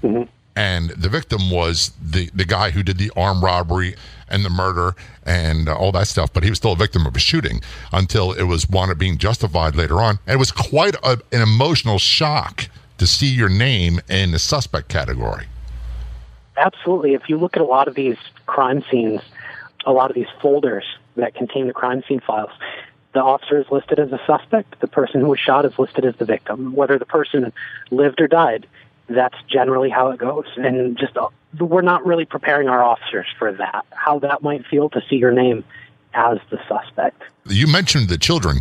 Mm-hmm 0.02 0.24
and 0.54 0.90
the 0.90 1.08
victim 1.08 1.50
was 1.50 1.92
the 2.00 2.30
the 2.34 2.44
guy 2.44 2.70
who 2.70 2.82
did 2.82 2.98
the 2.98 3.10
armed 3.16 3.42
robbery 3.42 3.94
and 4.28 4.44
the 4.44 4.50
murder 4.50 4.94
and 5.24 5.68
uh, 5.68 5.76
all 5.76 5.92
that 5.92 6.08
stuff. 6.08 6.32
But 6.32 6.42
he 6.42 6.50
was 6.50 6.58
still 6.58 6.72
a 6.72 6.76
victim 6.76 7.06
of 7.06 7.14
a 7.14 7.18
shooting 7.18 7.60
until 7.92 8.32
it 8.32 8.44
was 8.44 8.68
wanted 8.68 8.98
being 8.98 9.18
justified 9.18 9.76
later 9.76 10.00
on. 10.00 10.18
And 10.26 10.34
it 10.34 10.38
was 10.38 10.52
quite 10.52 10.94
a, 11.02 11.20
an 11.32 11.42
emotional 11.42 11.98
shock 11.98 12.68
to 12.98 13.06
see 13.06 13.28
your 13.28 13.48
name 13.48 14.00
in 14.08 14.32
the 14.32 14.38
suspect 14.38 14.88
category. 14.88 15.46
Absolutely. 16.56 17.14
If 17.14 17.28
you 17.28 17.38
look 17.38 17.56
at 17.56 17.62
a 17.62 17.66
lot 17.66 17.88
of 17.88 17.94
these 17.94 18.16
crime 18.46 18.84
scenes, 18.90 19.20
a 19.86 19.92
lot 19.92 20.10
of 20.10 20.14
these 20.14 20.28
folders 20.40 20.84
that 21.16 21.34
contain 21.34 21.66
the 21.66 21.72
crime 21.72 22.02
scene 22.06 22.20
files, 22.20 22.50
the 23.12 23.22
officer 23.22 23.60
is 23.60 23.66
listed 23.70 23.98
as 23.98 24.12
a 24.12 24.20
suspect. 24.26 24.80
The 24.80 24.86
person 24.86 25.20
who 25.20 25.28
was 25.28 25.40
shot 25.40 25.64
is 25.64 25.78
listed 25.78 26.04
as 26.04 26.16
the 26.16 26.24
victim. 26.24 26.74
Whether 26.74 26.98
the 26.98 27.06
person 27.06 27.52
lived 27.90 28.20
or 28.20 28.28
died 28.28 28.66
that's 29.14 29.36
generally 29.48 29.90
how 29.90 30.10
it 30.10 30.18
goes. 30.18 30.46
And 30.56 30.96
just 30.98 31.16
uh, 31.16 31.28
we're 31.58 31.82
not 31.82 32.04
really 32.04 32.24
preparing 32.24 32.68
our 32.68 32.82
officers 32.82 33.26
for 33.38 33.52
that, 33.52 33.84
how 33.90 34.18
that 34.20 34.42
might 34.42 34.66
feel 34.66 34.88
to 34.90 35.02
see 35.08 35.16
your 35.16 35.32
name 35.32 35.64
as 36.14 36.38
the 36.50 36.58
suspect. 36.68 37.22
You 37.46 37.66
mentioned 37.66 38.08
the 38.08 38.18
children. 38.18 38.60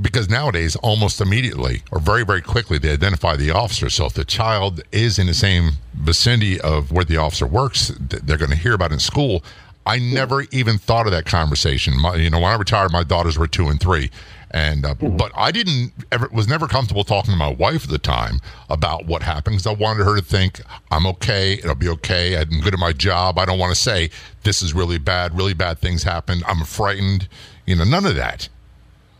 because 0.00 0.28
nowadays 0.28 0.76
almost 0.76 1.20
immediately 1.20 1.82
or 1.90 1.98
very 1.98 2.24
very 2.24 2.40
quickly 2.40 2.78
they 2.78 2.92
identify 2.92 3.34
the 3.36 3.50
officer 3.50 3.90
so 3.90 4.06
if 4.06 4.14
the 4.14 4.24
child 4.24 4.80
is 4.92 5.18
in 5.18 5.26
the 5.26 5.34
same 5.34 5.72
vicinity 5.94 6.60
of 6.60 6.92
where 6.92 7.04
the 7.04 7.16
officer 7.16 7.46
works 7.46 7.88
they're 7.98 8.36
going 8.36 8.50
to 8.50 8.56
hear 8.56 8.74
about 8.74 8.90
it 8.90 8.94
in 8.94 9.00
school 9.00 9.42
i 9.86 9.98
never 9.98 10.42
even 10.52 10.78
thought 10.78 11.06
of 11.06 11.12
that 11.12 11.24
conversation 11.24 12.00
my, 12.00 12.14
you 12.14 12.30
know 12.30 12.38
when 12.38 12.50
i 12.52 12.54
retired 12.54 12.92
my 12.92 13.02
daughters 13.02 13.38
were 13.38 13.48
two 13.48 13.68
and 13.68 13.80
three 13.80 14.10
and 14.52 14.84
uh, 14.84 14.94
mm-hmm. 14.94 15.16
but 15.16 15.32
i 15.34 15.50
didn't 15.50 15.92
ever 16.12 16.28
was 16.32 16.48
never 16.48 16.66
comfortable 16.66 17.04
talking 17.04 17.32
to 17.32 17.36
my 17.36 17.50
wife 17.50 17.84
at 17.84 17.90
the 17.90 17.98
time 17.98 18.40
about 18.70 19.06
what 19.06 19.22
happened 19.22 19.56
because 19.56 19.66
i 19.66 19.72
wanted 19.72 20.04
her 20.04 20.16
to 20.16 20.24
think 20.24 20.60
i'm 20.90 21.06
okay 21.06 21.54
it'll 21.54 21.74
be 21.74 21.88
okay 21.88 22.36
i'm 22.38 22.60
good 22.60 22.74
at 22.74 22.80
my 22.80 22.92
job 22.92 23.38
i 23.38 23.44
don't 23.44 23.58
want 23.58 23.74
to 23.74 23.80
say 23.80 24.10
this 24.44 24.62
is 24.62 24.72
really 24.72 24.98
bad 24.98 25.36
really 25.36 25.54
bad 25.54 25.78
things 25.78 26.02
happened 26.02 26.42
i'm 26.46 26.64
frightened 26.64 27.28
you 27.66 27.76
know 27.76 27.84
none 27.84 28.06
of 28.06 28.14
that 28.14 28.48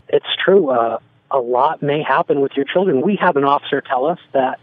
it's 0.09 0.25
true. 0.43 0.69
Uh, 0.69 0.97
a 1.31 1.39
lot 1.39 1.81
may 1.81 2.01
happen 2.01 2.41
with 2.41 2.53
your 2.55 2.65
children. 2.65 3.01
We 3.01 3.15
have 3.21 3.37
an 3.37 3.43
officer 3.43 3.81
tell 3.81 4.05
us 4.05 4.19
that 4.33 4.59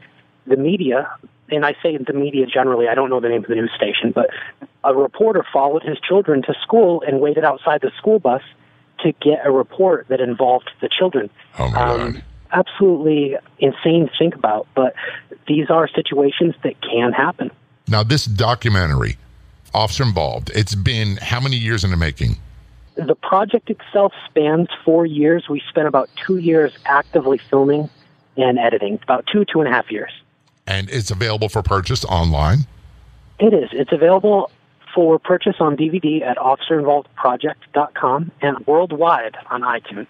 the 0.47 0.57
media, 0.57 1.09
and 1.49 1.65
I 1.65 1.75
say 1.83 1.97
the 1.97 2.13
media 2.13 2.47
generally, 2.47 2.89
I 2.89 2.95
don't 2.95 3.09
know 3.09 3.21
the 3.21 3.29
name 3.29 3.45
of 3.45 3.49
the 3.49 3.55
news 3.55 3.71
station, 3.75 4.13
but 4.13 4.31
a 4.83 4.93
reporter 4.93 5.45
followed 5.53 5.83
his 5.85 5.99
children 6.01 6.43
to 6.43 6.55
school 6.63 7.03
and 7.07 7.21
waited 7.21 7.45
outside 7.45 7.81
the 7.81 7.93
school 7.97 8.19
bus 8.19 8.43
to 9.01 9.13
get 9.13 9.45
a 9.45 9.51
report 9.51 10.07
that 10.09 10.21
involved 10.21 10.71
the 10.81 10.89
children. 10.89 11.31
Oh 11.59 11.71
my 11.71 11.81
um, 11.81 12.13
God. 12.13 12.25
Absolutely 12.53 13.37
insane 13.59 14.09
to 14.09 14.13
think 14.19 14.35
about, 14.35 14.67
but 14.75 14.95
these 15.47 15.69
are 15.71 15.89
situations 15.89 16.55
that 16.63 16.81
can 16.81 17.13
happen. 17.13 17.51
Now, 17.89 18.03
this 18.03 18.25
documentary, 18.25 19.17
Officer 19.75 20.05
Involved, 20.05 20.51
it's 20.55 20.75
been 20.75 21.17
how 21.19 21.41
many 21.41 21.57
years 21.57 21.85
in 21.85 21.91
the 21.91 21.97
making? 21.97 22.37
The 22.95 23.15
project 23.15 23.69
itself 23.69 24.13
spans 24.29 24.69
four 24.85 25.05
years. 25.07 25.49
We 25.49 25.63
spent 25.69 25.87
about 25.87 26.09
two 26.17 26.39
years 26.39 26.73
actively 26.87 27.39
filming 27.39 27.91
and 28.37 28.59
editing, 28.59 28.99
about 29.03 29.27
two, 29.31 29.45
two 29.45 29.61
and 29.61 29.69
a 29.69 29.73
half 29.73 29.91
years. 29.91 30.11
And 30.67 30.89
it's 30.91 31.11
available 31.11 31.49
for 31.49 31.63
purchase 31.63 32.05
online? 32.05 32.67
It 33.39 33.53
is. 33.53 33.69
It's 33.73 33.93
available 33.93 34.51
for 34.97 35.19
purchase 35.19 35.57
on 35.61 35.77
DVD 35.77 36.23
at 36.23 36.39
officerinvolvedproject.com 36.39 38.33
and 38.41 38.67
worldwide 38.67 39.37
on 39.51 39.61
iTunes. 39.61 40.09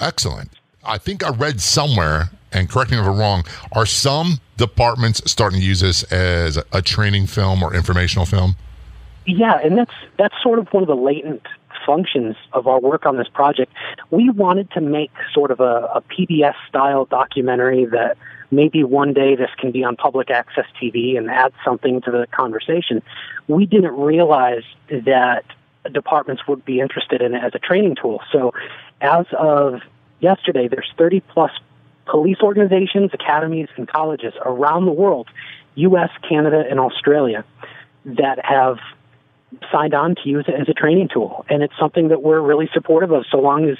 Excellent. 0.00 0.50
I 0.84 0.98
think 0.98 1.24
I 1.24 1.30
read 1.30 1.60
somewhere, 1.60 2.30
and 2.52 2.68
correct 2.68 2.90
me 2.90 2.98
if 2.98 3.04
I'm 3.04 3.16
wrong, 3.16 3.44
are 3.72 3.86
some 3.86 4.40
departments 4.56 5.22
starting 5.30 5.60
to 5.60 5.64
use 5.64 5.80
this 5.80 6.02
as 6.12 6.58
a 6.72 6.82
training 6.82 7.28
film 7.28 7.62
or 7.62 7.74
informational 7.74 8.26
film? 8.26 8.56
Yeah, 9.24 9.58
and 9.64 9.78
that's 9.78 9.94
that's 10.18 10.34
sort 10.42 10.58
of 10.58 10.68
one 10.72 10.82
of 10.82 10.88
the 10.88 10.96
latent 10.96 11.46
functions 11.86 12.36
of 12.52 12.66
our 12.66 12.80
work 12.80 13.06
on 13.06 13.16
this 13.16 13.28
project, 13.28 13.72
we 14.10 14.30
wanted 14.30 14.70
to 14.72 14.80
make 14.80 15.10
sort 15.32 15.50
of 15.50 15.60
a, 15.60 15.90
a 15.94 16.02
PBS 16.02 16.54
style 16.68 17.04
documentary 17.04 17.84
that 17.86 18.16
maybe 18.54 18.84
one 18.84 19.12
day 19.12 19.36
this 19.36 19.50
can 19.58 19.72
be 19.72 19.84
on 19.84 19.96
public 19.96 20.30
access 20.30 20.66
TV 20.80 21.16
and 21.16 21.30
add 21.30 21.52
something 21.64 22.00
to 22.02 22.10
the 22.10 22.26
conversation. 22.30 23.02
We 23.48 23.66
didn't 23.66 23.96
realize 23.96 24.64
that 24.88 25.44
departments 25.92 26.46
would 26.48 26.64
be 26.64 26.80
interested 26.80 27.20
in 27.20 27.34
it 27.34 27.44
as 27.44 27.54
a 27.54 27.58
training 27.58 27.96
tool. 28.00 28.20
So 28.32 28.52
as 29.00 29.26
of 29.38 29.80
yesterday, 30.20 30.68
there's 30.68 30.90
30 30.96 31.20
plus 31.20 31.52
police 32.06 32.38
organizations, 32.42 33.10
academies, 33.12 33.68
and 33.76 33.88
colleges 33.88 34.34
around 34.44 34.86
the 34.86 34.92
world, 34.92 35.28
US, 35.76 36.10
Canada, 36.28 36.64
and 36.68 36.78
Australia, 36.78 37.44
that 38.04 38.44
have 38.44 38.78
signed 39.70 39.94
on 39.94 40.14
to 40.16 40.28
use 40.28 40.44
it 40.48 40.54
as 40.54 40.68
a 40.68 40.74
training 40.74 41.08
tool. 41.12 41.44
And 41.48 41.62
it's 41.62 41.74
something 41.78 42.08
that 42.08 42.22
we're 42.22 42.40
really 42.40 42.68
supportive 42.72 43.12
of 43.12 43.24
so 43.30 43.38
long 43.38 43.68
as 43.68 43.76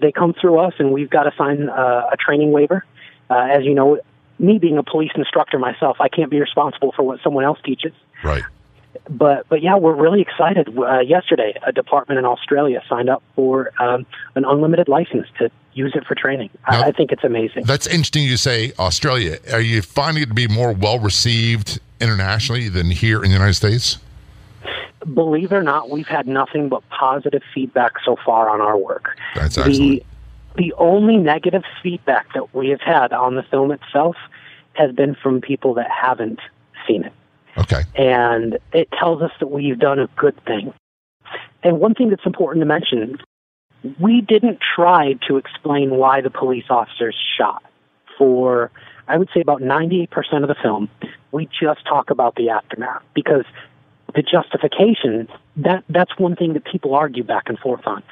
they 0.00 0.12
come 0.12 0.34
through 0.34 0.58
us 0.58 0.74
and 0.78 0.92
we've 0.92 1.10
got 1.10 1.24
to 1.24 1.32
sign 1.36 1.68
uh, 1.68 2.08
a 2.12 2.16
training 2.16 2.52
waiver. 2.52 2.84
Uh, 3.28 3.48
as 3.52 3.64
you 3.64 3.74
know, 3.74 4.00
me 4.40 4.58
being 4.58 4.78
a 4.78 4.82
police 4.82 5.12
instructor 5.14 5.58
myself, 5.58 5.98
I 6.00 6.08
can't 6.08 6.30
be 6.30 6.40
responsible 6.40 6.92
for 6.92 7.02
what 7.02 7.20
someone 7.22 7.44
else 7.44 7.58
teaches. 7.64 7.92
Right. 8.24 8.42
But 9.08 9.48
but 9.48 9.62
yeah, 9.62 9.76
we're 9.76 9.94
really 9.94 10.20
excited. 10.20 10.76
Uh, 10.76 11.00
yesterday, 11.00 11.54
a 11.64 11.72
department 11.72 12.18
in 12.18 12.24
Australia 12.24 12.82
signed 12.88 13.08
up 13.08 13.22
for 13.36 13.70
um, 13.80 14.04
an 14.34 14.44
unlimited 14.44 14.88
license 14.88 15.26
to 15.38 15.50
use 15.74 15.92
it 15.94 16.04
for 16.06 16.14
training. 16.14 16.50
Now, 16.68 16.82
I, 16.82 16.86
I 16.88 16.92
think 16.92 17.12
it's 17.12 17.22
amazing. 17.22 17.64
That's 17.64 17.86
interesting. 17.86 18.24
You 18.24 18.36
say 18.36 18.72
Australia. 18.78 19.38
Are 19.52 19.60
you 19.60 19.82
finding 19.82 20.24
it 20.24 20.26
to 20.26 20.34
be 20.34 20.48
more 20.48 20.72
well 20.72 20.98
received 20.98 21.80
internationally 22.00 22.68
than 22.68 22.90
here 22.90 23.22
in 23.22 23.30
the 23.30 23.36
United 23.36 23.54
States? 23.54 23.98
believe 25.14 25.52
it 25.52 25.54
or 25.54 25.62
not, 25.62 25.90
we've 25.90 26.06
had 26.06 26.26
nothing 26.26 26.68
but 26.68 26.86
positive 26.90 27.42
feedback 27.54 27.92
so 28.04 28.16
far 28.24 28.50
on 28.50 28.60
our 28.60 28.76
work. 28.76 29.16
That's 29.34 29.56
excellent. 29.56 30.02
The, 30.56 30.74
only 30.78 31.16
negative 31.16 31.62
feedback 31.82 32.32
that 32.34 32.54
we 32.54 32.70
have 32.70 32.80
had 32.80 33.12
on 33.12 33.36
the 33.36 33.42
film 33.42 33.70
itself 33.70 34.16
has 34.74 34.92
been 34.92 35.14
from 35.14 35.40
people 35.40 35.74
that 35.74 35.88
haven't 35.90 36.40
seen 36.86 37.04
it. 37.04 37.12
Okay. 37.58 37.82
And 37.94 38.58
it 38.72 38.88
tells 38.92 39.22
us 39.22 39.32
that 39.40 39.48
we've 39.48 39.78
done 39.78 39.98
a 39.98 40.08
good 40.16 40.38
thing. 40.44 40.72
And 41.62 41.78
one 41.78 41.94
thing 41.94 42.10
that's 42.10 42.26
important 42.26 42.62
to 42.62 42.66
mention 42.66 43.18
we 43.98 44.20
didn't 44.20 44.58
try 44.74 45.14
to 45.26 45.36
explain 45.36 45.90
why 45.96 46.20
the 46.20 46.30
police 46.30 46.66
officers 46.68 47.16
shot. 47.38 47.62
For, 48.18 48.70
I 49.08 49.16
would 49.16 49.30
say, 49.32 49.40
about 49.40 49.62
98% 49.62 50.08
of 50.42 50.48
the 50.48 50.56
film, 50.62 50.90
we 51.32 51.46
just 51.46 51.86
talk 51.86 52.10
about 52.10 52.34
the 52.34 52.50
aftermath 52.50 53.02
because 53.14 53.44
the 54.14 54.22
justification, 54.22 55.28
that, 55.56 55.84
that's 55.88 56.18
one 56.18 56.36
thing 56.36 56.52
that 56.52 56.64
people 56.64 56.94
argue 56.94 57.24
back 57.24 57.44
and 57.46 57.58
forth 57.58 57.86
on. 57.86 58.02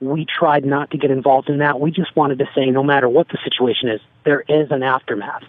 We 0.00 0.26
tried 0.26 0.64
not 0.64 0.90
to 0.90 0.98
get 0.98 1.10
involved 1.10 1.48
in 1.48 1.58
that. 1.58 1.80
We 1.80 1.90
just 1.90 2.14
wanted 2.16 2.38
to 2.40 2.48
say 2.54 2.66
no 2.66 2.82
matter 2.82 3.08
what 3.08 3.28
the 3.28 3.38
situation 3.42 3.88
is, 3.88 4.00
there 4.24 4.42
is 4.48 4.70
an 4.70 4.82
aftermath. 4.82 5.44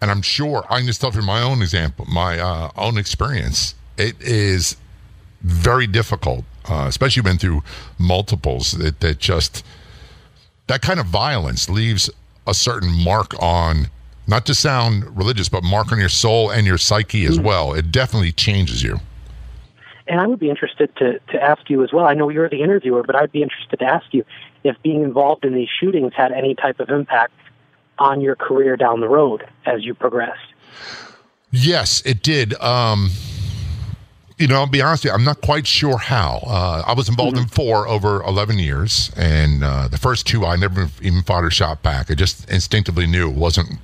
And 0.00 0.10
I'm 0.10 0.22
sure 0.22 0.64
I 0.68 0.78
can 0.78 0.86
just 0.86 1.00
tell 1.00 1.12
from 1.12 1.26
my 1.26 1.42
own 1.42 1.62
example, 1.62 2.06
my 2.06 2.38
uh, 2.40 2.70
own 2.76 2.98
experience, 2.98 3.76
it 3.96 4.20
is 4.20 4.76
very 5.42 5.86
difficult, 5.86 6.44
uh, 6.68 6.86
especially 6.88 7.22
when 7.22 7.38
through 7.38 7.62
multiples, 7.98 8.72
that, 8.72 8.98
that 9.00 9.18
just 9.18 9.64
that 10.66 10.82
kind 10.82 10.98
of 10.98 11.06
violence 11.06 11.68
leaves 11.68 12.10
a 12.46 12.54
certain 12.54 12.90
mark 13.04 13.40
on 13.40 13.88
not 14.26 14.46
to 14.46 14.54
sound 14.54 15.16
religious, 15.16 15.48
but 15.48 15.62
mark 15.62 15.92
on 15.92 15.98
your 15.98 16.08
soul 16.08 16.50
and 16.50 16.66
your 16.66 16.78
psyche 16.78 17.24
as 17.24 17.36
mm-hmm. 17.36 17.46
well. 17.46 17.74
It 17.74 17.92
definitely 17.92 18.32
changes 18.32 18.82
you. 18.82 18.98
And 20.06 20.20
I 20.20 20.26
would 20.26 20.40
be 20.40 20.50
interested 20.50 20.94
to, 20.96 21.18
to 21.30 21.42
ask 21.42 21.70
you 21.70 21.84
as 21.84 21.92
well. 21.92 22.06
I 22.06 22.14
know 22.14 22.28
you're 22.28 22.48
the 22.48 22.62
interviewer, 22.62 23.02
but 23.02 23.14
I'd 23.14 23.32
be 23.32 23.42
interested 23.42 23.78
to 23.78 23.84
ask 23.84 24.06
you 24.12 24.24
if 24.64 24.80
being 24.82 25.02
involved 25.02 25.44
in 25.44 25.54
these 25.54 25.68
shootings 25.80 26.12
had 26.14 26.32
any 26.32 26.54
type 26.54 26.80
of 26.80 26.88
impact 26.90 27.32
on 27.98 28.20
your 28.20 28.34
career 28.34 28.76
down 28.76 29.00
the 29.00 29.08
road 29.08 29.46
as 29.64 29.84
you 29.84 29.94
progressed. 29.94 30.40
Yes, 31.50 32.02
it 32.04 32.22
did. 32.22 32.54
Um, 32.60 33.10
you 34.38 34.48
know, 34.48 34.56
I'll 34.56 34.66
be 34.66 34.82
honest 34.82 35.04
with 35.04 35.10
you, 35.10 35.14
I'm 35.14 35.24
not 35.24 35.40
quite 35.40 35.66
sure 35.66 35.98
how. 35.98 36.42
Uh, 36.46 36.82
I 36.86 36.94
was 36.94 37.08
involved 37.08 37.36
mm-hmm. 37.36 37.44
in 37.44 37.48
four 37.48 37.86
over 37.86 38.22
11 38.22 38.58
years, 38.58 39.12
and 39.16 39.62
uh, 39.62 39.88
the 39.88 39.98
first 39.98 40.26
two 40.26 40.44
I 40.44 40.56
never 40.56 40.90
even 41.00 41.22
fired 41.22 41.46
a 41.46 41.50
shot 41.50 41.82
back. 41.82 42.10
I 42.10 42.14
just 42.14 42.50
instinctively 42.50 43.06
knew 43.06 43.30
it 43.30 43.36
wasn't 43.36 43.78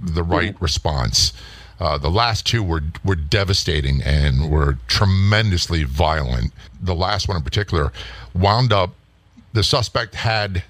the 0.00 0.22
right 0.22 0.54
mm-hmm. 0.54 0.64
response. 0.64 1.32
Uh, 1.78 1.98
the 1.98 2.10
last 2.10 2.46
two 2.46 2.62
were 2.62 2.82
were 3.04 3.14
devastating 3.14 4.02
and 4.02 4.50
were 4.50 4.78
tremendously 4.86 5.84
violent. 5.84 6.52
The 6.80 6.94
last 6.94 7.28
one 7.28 7.36
in 7.36 7.42
particular 7.42 7.92
wound 8.34 8.72
up. 8.72 8.94
The 9.52 9.62
suspect 9.62 10.14
had 10.14 10.64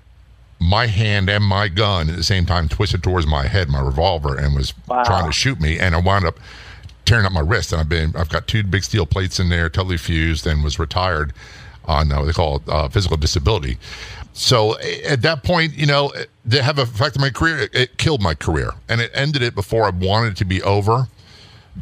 my 0.61 0.87
hand 0.87 1.29
and 1.29 1.45
my 1.45 1.69
gun 1.69 2.09
at 2.09 2.17
the 2.17 2.23
same 2.23 2.47
time 2.47 2.69
twisted 2.69 3.03
towards 3.03 3.27
my 3.27 3.47
head, 3.47 3.69
my 3.69 3.81
revolver, 3.81 4.37
and 4.37 4.55
was 4.55 4.73
wow. 4.87 5.03
trying 5.05 5.27
to 5.27 5.33
shoot 5.33 5.61
me. 5.61 5.79
And 5.79 5.95
I 5.95 6.01
wound 6.01 6.25
up 6.25 6.39
tearing 7.05 7.25
up 7.25 7.33
my 7.33 7.41
wrist. 7.41 7.73
And 7.73 7.81
I've 7.81 7.89
been 7.89 8.15
I've 8.17 8.29
got 8.29 8.47
two 8.47 8.63
big 8.63 8.85
steel 8.85 9.07
plates 9.07 9.41
in 9.41 9.49
there, 9.49 9.69
totally 9.69 9.97
fused, 9.97 10.47
and 10.47 10.63
was 10.63 10.79
retired 10.79 11.33
on 11.85 12.13
uh, 12.13 12.19
what 12.19 12.27
they 12.27 12.33
call 12.33 12.63
uh, 12.69 12.89
physical 12.89 13.17
disability. 13.17 13.79
So 14.37 14.79
at 14.79 15.23
that 15.23 15.43
point, 15.43 15.73
you 15.75 15.87
know, 15.87 16.13
to 16.51 16.63
have 16.63 16.79
affected 16.79 17.21
my 17.21 17.31
career, 17.31 17.59
it, 17.61 17.75
it, 17.75 17.97
killed 17.97 18.21
my 18.21 18.35
career, 18.35 18.73
and 18.87 19.01
it 19.01 19.11
ended 19.15 19.41
it 19.41 19.55
before 19.55 19.85
I 19.85 19.91
wanted 19.91 20.33
it 20.33 20.37
to 20.37 20.45
be 20.45 20.63
over. 20.63 21.09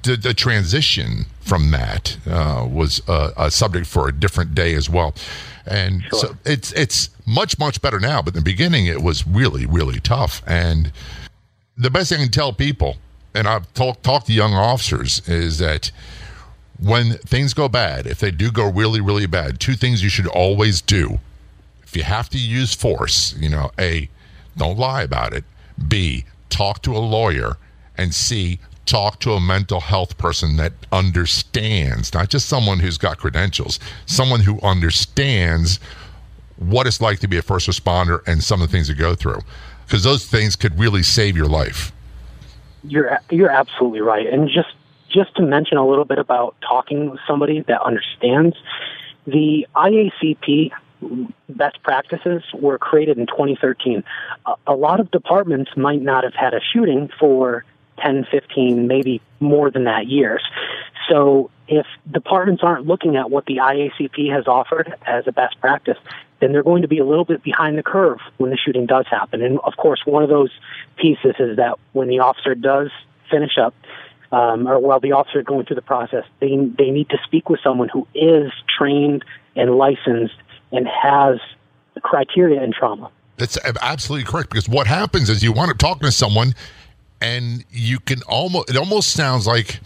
The, 0.05 0.17
the 0.17 0.35
transition 0.35 1.27
from 1.41 1.73
that 1.73 2.17
uh, 2.29 2.67
was 2.71 3.03
a, 3.09 3.33
a, 3.37 3.51
subject 3.51 3.87
for 3.87 4.09
a 4.09 4.13
different 4.13 4.55
day 4.55 4.75
as 4.75 4.89
well, 4.89 5.15
and 5.67 6.03
sure. 6.05 6.19
so 6.19 6.37
it's 6.45 6.73
it's 6.73 7.11
much 7.27 7.59
much 7.59 7.83
better 7.83 7.99
now. 7.99 8.23
But 8.23 8.35
in 8.35 8.41
the 8.41 8.51
beginning, 8.51 8.87
it 8.87 9.03
was 9.03 9.27
really 9.27 9.67
really 9.67 10.01
tough. 10.01 10.43
And 10.47 10.93
the 11.77 11.91
best 11.91 12.09
thing 12.09 12.21
I 12.21 12.25
can 12.25 12.33
tell 12.33 12.53
people, 12.53 12.97
and 13.35 13.47
I've 13.49 13.73
talked 13.75 14.03
talked 14.03 14.27
to 14.27 14.33
young 14.33 14.55
officers, 14.55 15.29
is 15.29 15.59
that 15.59 15.91
when 16.81 17.15
things 17.19 17.55
go 17.55 17.69
bad, 17.69 18.07
if 18.07 18.19
they 18.19 18.31
do 18.33 18.51
go 18.51 18.69
really 18.71 19.01
really 19.01 19.27
bad, 19.27 19.61
two 19.61 19.75
things 19.75 20.03
you 20.03 20.09
should 20.09 20.29
always 20.29 20.81
do 20.81 21.19
if 21.95 21.99
you 21.99 22.03
have 22.03 22.29
to 22.29 22.39
use 22.39 22.75
force, 22.75 23.37
you 23.39 23.49
know, 23.49 23.71
A, 23.79 24.11
don't 24.57 24.77
lie 24.77 25.03
about 25.03 25.33
it. 25.33 25.45
B, 25.87 26.25
talk 26.51 26.83
to 26.83 26.91
a 26.91 26.99
lawyer. 26.99 27.57
And 27.97 28.13
C, 28.13 28.59
talk 28.85 29.21
to 29.21 29.31
a 29.35 29.41
mental 29.41 29.79
health 29.79 30.19
person 30.19 30.57
that 30.57 30.73
understands, 30.91 32.13
not 32.13 32.31
just 32.31 32.49
someone 32.49 32.81
who's 32.81 32.99
got 32.99 33.19
credentials, 33.19 33.79
someone 34.07 34.41
who 34.41 34.61
understands 34.63 35.79
what 36.57 36.89
it's 36.89 37.01
like 37.01 37.21
to 37.21 37.29
be 37.29 37.37
a 37.37 37.43
first 37.43 37.69
responder 37.69 38.27
and 38.27 38.43
some 38.43 38.61
of 38.61 38.69
the 38.69 38.73
things 38.73 38.89
to 38.89 38.95
go 38.95 39.15
through, 39.15 39.39
because 39.87 40.03
those 40.03 40.27
things 40.27 40.57
could 40.57 40.77
really 40.77 41.05
save 41.05 41.37
your 41.37 41.47
life. 41.47 41.93
You're 42.83 43.21
you're 43.31 43.51
absolutely 43.51 44.01
right, 44.01 44.27
and 44.27 44.49
just 44.49 44.75
just 45.09 45.33
to 45.37 45.43
mention 45.43 45.79
a 45.79 45.87
little 45.87 46.05
bit 46.05 46.19
about 46.19 46.57
talking 46.61 47.11
with 47.11 47.21
somebody 47.25 47.61
that 47.69 47.81
understands 47.83 48.57
the 49.27 49.65
IACP 49.77 50.73
best 51.49 51.83
practices 51.83 52.43
were 52.55 52.79
created 52.79 53.19
in 53.19 53.27
2013. 53.27 54.03
A, 54.47 54.55
a 54.67 54.75
lot 54.75 55.01
of 55.01 55.11
departments 55.11 55.71
might 55.77 56.03
not 56.03 56.25
have 56.25 56.35
had 56.35 56.55
a 56.55 56.61
shooting 56.73 57.11
for 57.19 57.65
10, 57.99 58.27
15, 58.31 58.87
maybe 58.87 59.21
more 59.41 59.71
than 59.71 59.85
that 59.85 60.07
years. 60.07 60.43
So 61.09 61.51
if 61.69 61.87
departments 62.11 62.63
aren't 62.63 62.87
looking 62.87 63.17
at 63.17 63.31
what 63.31 63.47
the 63.47 63.57
IACP 63.57 64.33
has 64.33 64.47
offered 64.47 64.95
as 65.07 65.27
a 65.27 65.33
best 65.33 65.61
practice, 65.61 65.99
then 66.41 66.53
they're 66.53 66.63
going 66.63 66.83
to 66.83 66.89
be 66.89 66.99
a 66.99 67.05
little 67.05 67.25
bit 67.25 67.43
behind 67.43 67.79
the 67.79 67.83
curve 67.83 68.19
when 68.39 68.51
the 68.51 68.57
shooting 68.57 68.87
does 68.87 69.07
happen. 69.09 69.43
And 69.43 69.59
of 69.61 69.77
course, 69.77 70.01
one 70.05 70.23
of 70.23 70.29
those 70.29 70.51
pieces 70.97 71.35
is 71.39 71.57
that 71.57 71.79
when 71.93 72.09
the 72.09 72.21
officer 72.21 72.55
does 72.55 72.91
finish 73.31 73.57
up, 73.59 73.75
um, 74.33 74.67
or 74.67 74.79
while 74.79 75.01
the 75.01 75.13
officer 75.13 75.41
is 75.41 75.47
going 75.47 75.65
through 75.65 75.77
the 75.77 75.83
process, 75.83 76.25
they 76.41 76.49
they 76.49 76.91
need 76.91 77.09
to 77.11 77.19
speak 77.25 77.49
with 77.49 77.61
someone 77.63 77.89
who 77.89 78.07
is 78.15 78.51
trained 78.77 79.25
and 79.55 79.77
licensed 79.77 80.35
and 80.73 80.87
has 80.89 81.39
criteria 82.03 82.63
in 82.63 82.73
trauma. 82.73 83.11
That's 83.37 83.59
absolutely 83.83 84.31
correct 84.31 84.51
because 84.51 84.69
what 84.69 84.87
happens 84.87 85.29
is 85.29 85.43
you 85.43 85.53
want 85.53 85.71
to 85.71 85.77
talk 85.77 86.01
to 86.01 86.13
someone 86.13 86.55
and 87.21 87.65
you 87.71 87.99
can 87.99 88.23
almost 88.29 88.71
it 88.71 88.77
almost 88.77 89.11
sounds 89.11 89.47
like 89.47 89.81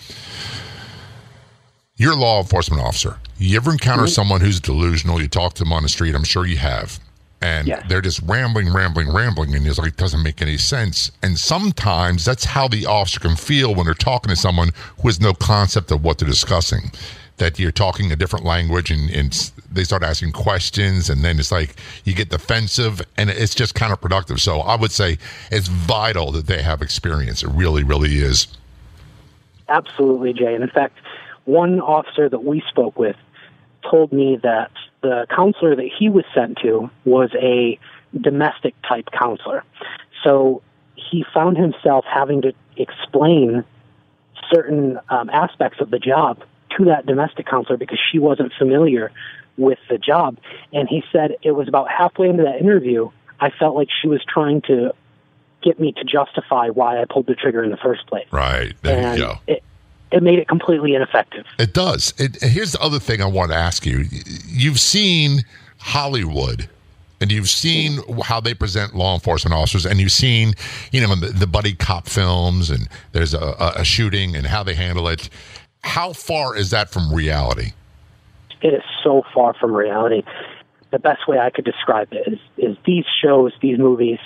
you're 1.97 2.12
a 2.12 2.16
law 2.16 2.40
enforcement 2.40 2.82
officer. 2.82 3.18
You 3.38 3.56
ever 3.56 3.73
encounter 3.73 4.04
mm-hmm. 4.04 4.11
someone 4.11 4.40
who's 4.40 4.61
delusional, 4.61 5.20
you 5.20 5.28
talk 5.28 5.54
to 5.54 5.64
them 5.64 5.73
on 5.73 5.82
the 5.82 5.88
street, 5.88 6.14
I'm 6.14 6.25
sure 6.25 6.47
you 6.47 6.58
have. 6.58 7.00
And 7.40 7.68
yes. 7.68 7.85
they're 7.88 8.00
just 8.00 8.20
rambling, 8.23 8.73
rambling, 8.73 9.12
rambling, 9.12 9.54
and 9.54 9.64
it's 9.64 9.78
like 9.78 9.92
it 9.92 9.97
doesn't 9.97 10.25
make 10.25 10.42
any 10.42 10.58
sense. 10.58 11.12
And 11.23 11.38
sometimes 11.38 12.25
that's 12.25 12.44
how 12.44 12.66
the 12.66 12.85
officer 12.87 13.20
can 13.20 13.37
feel 13.37 13.76
when 13.76 13.87
they're 13.87 13.94
talking 13.94 14.30
to 14.30 14.37
someone 14.37 14.70
who 15.00 15.08
has 15.08 15.20
no 15.20 15.32
concept 15.35 15.92
of 15.92 16.02
what 16.02 16.18
they're 16.18 16.28
discussing 16.28 16.90
that 17.38 17.59
you're 17.59 17.73
talking 17.73 18.12
a 18.12 18.16
different 18.16 18.45
language 18.45 18.90
and, 18.90 19.11
and 19.11 19.52
they 19.71 19.85
start 19.85 20.02
asking 20.02 20.33
questions 20.33 21.09
and 21.09 21.25
then 21.25 21.38
it's 21.38 21.52
like 21.52 21.76
you 22.04 22.14
get 22.14 22.28
defensive 22.30 23.00
and 23.16 23.30
it's 23.30 23.54
just 23.54 23.75
counterproductive. 23.75 24.40
So 24.40 24.61
I 24.61 24.76
would 24.76 24.92
say 24.92 25.18
it's 25.50 25.68
vital 25.68 26.33
that 26.33 26.47
they 26.47 26.62
have 26.62 26.83
experience. 26.83 27.42
It 27.42 27.50
really, 27.50 27.83
really 27.83 28.16
is. 28.16 28.49
Absolutely, 29.68 30.33
Jay. 30.33 30.54
And 30.54 30.62
in 30.62 30.71
fact, 30.71 30.99
one 31.45 31.80
officer 31.80 32.28
that 32.28 32.45
we 32.45 32.62
spoke 32.68 32.99
with 32.99 33.16
told 33.88 34.12
me 34.12 34.38
that 34.42 34.71
the 35.02 35.26
counselor 35.35 35.76
that 35.76 35.88
he 35.99 36.09
was 36.09 36.25
sent 36.35 36.59
to 36.59 36.90
was 37.04 37.30
a 37.40 37.78
domestic 38.21 38.75
type 38.87 39.09
counselor. 39.12 39.62
So 40.25 40.62
he 40.97 41.25
found 41.33 41.57
himself 41.57 42.04
having 42.04 42.42
to 42.42 42.52
explain 42.76 43.64
certain 44.50 44.99
um, 45.11 45.30
aspects 45.30 45.80
of 45.80 45.90
the 45.90 45.99
job 45.99 46.42
to 46.78 46.85
that 46.87 47.06
domestic 47.06 47.47
counselor 47.47 47.76
because 47.76 47.99
she 48.11 48.18
wasn't 48.18 48.52
familiar 48.58 49.12
with 49.56 49.78
the 49.88 49.99
job. 49.99 50.38
And 50.73 50.88
he 50.88 51.02
said 51.12 51.37
it 51.42 51.52
was 51.52 51.68
about 51.68 51.90
halfway 51.90 52.28
into 52.28 52.44
that 52.44 52.61
interview, 52.61 53.11
I 53.40 53.50
felt 53.50 53.76
like 53.76 53.88
she 54.02 54.08
was 54.08 54.25
trying 54.26 54.62
to 54.62 54.94
get 55.62 55.78
me 55.80 55.92
to 55.92 56.04
justify 56.04 56.68
why 56.68 57.00
I 57.00 57.04
pulled 57.04 57.26
the 57.26 57.35
trigger 57.35 57.62
in 57.62 57.70
the 57.70 57.76
first 57.76 58.06
place. 58.06 58.26
Right. 58.30 58.75
There 58.82 58.97
and 58.97 59.18
you 59.18 59.25
go. 59.25 59.35
It, 59.47 59.62
it 60.11 60.23
made 60.23 60.38
it 60.38 60.49
completely 60.49 60.94
ineffective. 60.94 61.44
It 61.58 61.75
does. 61.75 62.14
It, 62.16 62.42
here's 62.42 62.73
the 62.73 62.80
other 62.80 62.99
thing 62.99 63.20
I 63.20 63.26
want 63.26 63.50
to 63.50 63.56
ask 63.56 63.85
you. 63.85 64.04
You've 64.47 64.80
seen 64.80 65.44
Hollywood 65.78 66.68
and 67.20 67.32
you've 67.32 67.49
seen 67.49 68.00
how 68.23 68.40
they 68.40 68.54
present 68.54 68.94
law 68.94 69.14
enforcement 69.14 69.52
officers, 69.52 69.85
and 69.85 69.99
you've 69.99 70.12
seen, 70.12 70.54
you 70.92 71.00
know, 71.00 71.14
the, 71.16 71.29
the 71.29 71.46
buddy 71.46 71.74
cop 71.74 72.07
films, 72.07 72.70
and 72.70 72.88
there's 73.12 73.35
a, 73.35 73.72
a, 73.76 73.85
shooting 73.85 74.37
and 74.37 74.46
how 74.46 74.62
they 74.62 74.74
handle 74.74 75.09
it. 75.09 75.29
How 75.82 76.12
far 76.12 76.56
is 76.56 76.70
that 76.70 76.90
from 76.90 77.12
reality? 77.12 77.72
It 78.60 78.74
is 78.74 78.82
so 79.02 79.22
far 79.34 79.54
from 79.54 79.72
reality. 79.72 80.22
The 80.90 80.98
best 80.98 81.28
way 81.28 81.38
I 81.38 81.50
could 81.50 81.64
describe 81.64 82.08
it 82.12 82.26
is, 82.26 82.38
is 82.56 82.76
these 82.84 83.04
shows, 83.22 83.52
these 83.60 83.78
movies, 83.78 84.18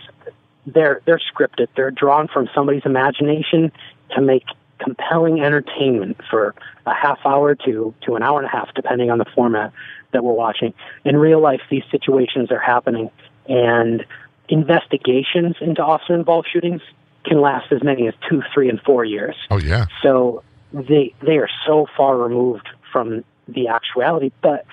they're 0.66 1.00
they're 1.04 1.20
scripted. 1.20 1.68
They're 1.76 1.90
drawn 1.90 2.28
from 2.28 2.48
somebody's 2.54 2.84
imagination 2.84 3.72
to 4.14 4.20
make 4.20 4.44
compelling 4.78 5.40
entertainment 5.40 6.18
for 6.30 6.54
a 6.86 6.94
half 6.94 7.18
hour 7.24 7.54
to 7.54 7.94
to 8.02 8.16
an 8.16 8.22
hour 8.22 8.38
and 8.38 8.46
a 8.46 8.50
half, 8.50 8.72
depending 8.74 9.10
on 9.10 9.18
the 9.18 9.24
format 9.34 9.72
that 10.12 10.24
we're 10.24 10.34
watching. 10.34 10.72
In 11.04 11.16
real 11.16 11.40
life, 11.40 11.60
these 11.70 11.84
situations 11.90 12.50
are 12.50 12.60
happening, 12.60 13.10
and 13.48 14.04
investigations 14.48 15.56
into 15.60 15.82
officer 15.82 16.14
involved 16.14 16.48
shootings 16.52 16.82
can 17.24 17.40
last 17.40 17.72
as 17.72 17.82
many 17.82 18.08
as 18.08 18.14
two, 18.28 18.42
three, 18.52 18.68
and 18.68 18.80
four 18.82 19.04
years. 19.04 19.36
Oh 19.50 19.58
yeah. 19.58 19.86
So 20.02 20.42
they 20.72 21.14
they 21.20 21.38
are 21.38 21.48
so 21.66 21.86
far 21.96 22.16
removed 22.16 22.68
from 22.92 23.24
the 23.48 23.68
actuality, 23.68 24.30
but 24.40 24.64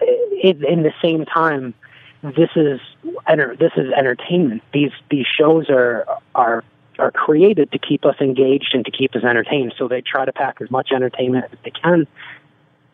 it, 0.00 0.62
in 0.62 0.82
the 0.82 0.92
same 1.02 1.24
time, 1.24 1.74
this 2.22 2.50
is 2.56 2.80
enter, 3.26 3.56
this 3.56 3.72
is 3.76 3.92
entertainment. 3.92 4.62
These 4.72 4.92
these 5.10 5.26
shows 5.26 5.68
are 5.68 6.06
are 6.34 6.64
are 6.98 7.10
created 7.10 7.72
to 7.72 7.78
keep 7.78 8.04
us 8.04 8.16
engaged 8.20 8.70
and 8.72 8.84
to 8.84 8.90
keep 8.90 9.14
us 9.16 9.24
entertained. 9.24 9.74
So 9.76 9.88
they 9.88 10.00
try 10.00 10.24
to 10.24 10.32
pack 10.32 10.60
as 10.60 10.70
much 10.70 10.92
entertainment 10.92 11.46
as 11.52 11.58
they 11.64 11.70
can 11.70 12.06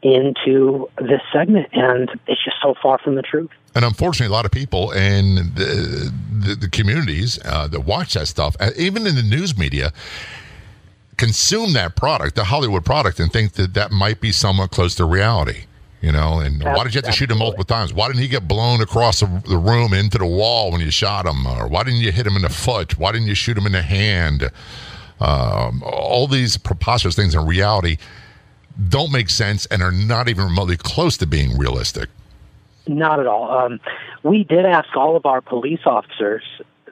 into 0.02 0.88
this 0.96 1.20
segment, 1.30 1.68
and 1.72 2.10
it's 2.26 2.42
just 2.42 2.56
so 2.62 2.74
far 2.82 2.98
from 2.98 3.16
the 3.16 3.22
truth. 3.22 3.50
And 3.74 3.84
unfortunately, 3.84 4.32
a 4.32 4.36
lot 4.36 4.46
of 4.46 4.50
people 4.50 4.90
in 4.92 5.36
the 5.54 6.12
the, 6.32 6.54
the 6.54 6.68
communities 6.68 7.38
uh, 7.44 7.68
that 7.68 7.80
watch 7.80 8.14
that 8.14 8.26
stuff, 8.26 8.56
uh, 8.60 8.70
even 8.76 9.06
in 9.06 9.14
the 9.14 9.22
news 9.22 9.56
media, 9.56 9.92
consume 11.20 11.74
that 11.74 11.96
product, 11.96 12.34
the 12.34 12.44
Hollywood 12.44 12.82
product, 12.82 13.20
and 13.20 13.30
think 13.30 13.52
that 13.52 13.74
that 13.74 13.92
might 13.92 14.22
be 14.22 14.32
somewhat 14.32 14.70
close 14.70 14.94
to 14.94 15.04
reality. 15.04 15.64
You 16.00 16.12
know, 16.12 16.40
and 16.40 16.64
why 16.64 16.82
did 16.82 16.94
you 16.94 16.98
have 17.02 17.10
to 17.10 17.12
shoot 17.12 17.30
him 17.30 17.38
multiple 17.38 17.66
times? 17.66 17.92
Why 17.92 18.06
didn't 18.06 18.22
he 18.22 18.28
get 18.28 18.48
blown 18.48 18.80
across 18.80 19.20
the, 19.20 19.26
the, 19.46 19.58
room 19.58 19.92
into 19.92 20.16
the 20.16 20.24
wall 20.24 20.72
when 20.72 20.80
you 20.80 20.90
shot 20.90 21.26
him? 21.26 21.46
Or 21.46 21.68
why 21.68 21.84
didn't 21.84 22.00
you 22.00 22.10
hit 22.10 22.26
him 22.26 22.36
in 22.36 22.42
the 22.42 22.48
foot? 22.48 22.96
Why 22.96 23.12
didn't 23.12 23.26
you 23.26 23.34
shoot 23.34 23.58
him 23.58 23.66
in 23.66 23.72
the 23.72 23.82
hand? 23.82 24.50
Um, 25.20 25.82
all 25.84 26.26
these 26.26 26.56
preposterous 26.56 27.14
things 27.14 27.34
in 27.34 27.44
reality 27.44 27.98
don't 28.88 29.12
make 29.12 29.28
sense 29.28 29.66
and 29.66 29.82
are 29.82 29.92
not 29.92 30.30
even 30.30 30.46
remotely 30.46 30.78
close 30.78 31.18
to 31.18 31.26
being 31.26 31.58
realistic. 31.58 32.08
Not 32.86 33.20
at 33.20 33.26
all. 33.26 33.50
Um, 33.50 33.78
we 34.22 34.44
did 34.44 34.64
ask 34.64 34.96
all 34.96 35.16
of 35.16 35.26
our 35.26 35.42
police 35.42 35.80
officers 35.84 36.44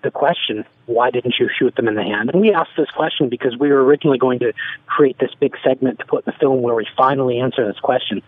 the 0.02 0.10
question, 0.10 0.64
why 0.86 1.10
didn't 1.10 1.34
you 1.38 1.48
shoot 1.56 1.74
them 1.76 1.88
in 1.88 1.94
the 1.94 2.02
hand? 2.02 2.30
And 2.30 2.40
we 2.40 2.52
asked 2.52 2.72
this 2.76 2.90
question 2.90 3.28
because 3.28 3.56
we 3.56 3.70
were 3.70 3.84
originally 3.84 4.18
going 4.18 4.38
to 4.40 4.52
create 4.86 5.18
this 5.18 5.30
big 5.38 5.54
segment 5.62 5.98
to 5.98 6.06
put 6.06 6.26
in 6.26 6.32
the 6.32 6.38
film 6.38 6.62
where 6.62 6.74
we 6.74 6.86
finally 6.96 7.38
answer 7.38 7.66
this 7.66 7.80
question. 7.80 8.22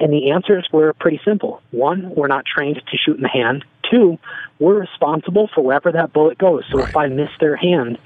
And 0.00 0.12
the 0.12 0.30
answers 0.30 0.68
were 0.72 0.92
pretty 0.94 1.20
simple. 1.24 1.62
One, 1.70 2.14
we're 2.14 2.26
not 2.26 2.44
trained 2.44 2.82
to 2.90 2.96
shoot 2.96 3.16
in 3.16 3.22
the 3.22 3.28
hand. 3.28 3.64
Two, 3.88 4.18
we're 4.58 4.80
responsible 4.80 5.48
for 5.54 5.62
wherever 5.62 5.92
that 5.92 6.12
bullet 6.12 6.38
goes. 6.38 6.64
So 6.70 6.78
right. 6.78 6.88
if 6.88 6.96
I 6.96 7.06
miss 7.08 7.30
their 7.40 7.56
hand, 7.56 7.98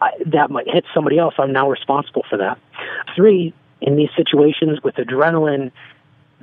I, 0.00 0.10
that 0.26 0.50
might 0.50 0.68
hit 0.68 0.84
somebody 0.94 1.18
else. 1.18 1.34
I'm 1.38 1.52
now 1.52 1.68
responsible 1.68 2.24
for 2.28 2.38
that. 2.38 2.58
Three, 3.14 3.52
in 3.80 3.96
these 3.96 4.10
situations 4.16 4.82
with 4.82 4.94
adrenaline 4.94 5.70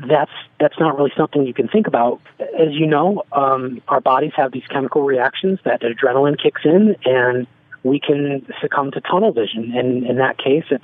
that's 0.08 0.32
that's 0.60 0.80
not 0.80 0.98
really 0.98 1.12
something 1.18 1.46
you 1.46 1.54
can 1.54 1.68
think 1.68 1.88
about. 1.88 2.22
As 2.40 2.72
you 2.72 2.86
know, 2.86 3.24
um, 3.32 3.82
our 3.88 4.02
bodies 4.02 4.32
have 4.36 4.52
these 4.52 4.66
chemical 4.70 5.04
reactions 5.04 5.60
that 5.66 5.82
adrenaline 5.82 6.42
kicks 6.42 6.62
in, 6.64 6.96
and 7.06 7.48
we 7.84 8.00
can 8.00 8.46
succumb 8.62 8.92
to 8.92 9.02
tunnel 9.02 9.32
vision. 9.32 9.74
And 9.76 10.06
in 10.06 10.18
that 10.18 10.38
case, 10.38 10.66
it's 10.70 10.84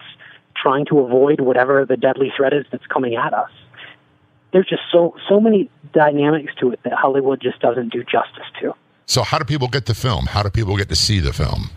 trying 0.55 0.85
to 0.87 0.99
avoid 0.99 1.41
whatever 1.41 1.85
the 1.85 1.97
deadly 1.97 2.31
threat 2.35 2.53
is 2.53 2.65
that's 2.71 2.85
coming 2.87 3.15
at 3.15 3.33
us. 3.33 3.51
There's 4.53 4.67
just 4.67 4.83
so 4.91 5.15
so 5.29 5.39
many 5.39 5.69
dynamics 5.93 6.53
to 6.59 6.71
it 6.71 6.79
that 6.83 6.93
Hollywood 6.93 7.41
just 7.41 7.59
doesn't 7.59 7.91
do 7.91 8.03
justice 8.03 8.47
to. 8.61 8.73
So, 9.05 9.23
how 9.23 9.37
do 9.39 9.45
people 9.45 9.67
get 9.67 9.85
the 9.85 9.95
film? 9.95 10.25
How 10.25 10.43
do 10.43 10.49
people 10.49 10.75
get 10.75 10.89
to 10.89 10.95
see 10.95 11.19
the 11.19 11.33
film? 11.33 11.69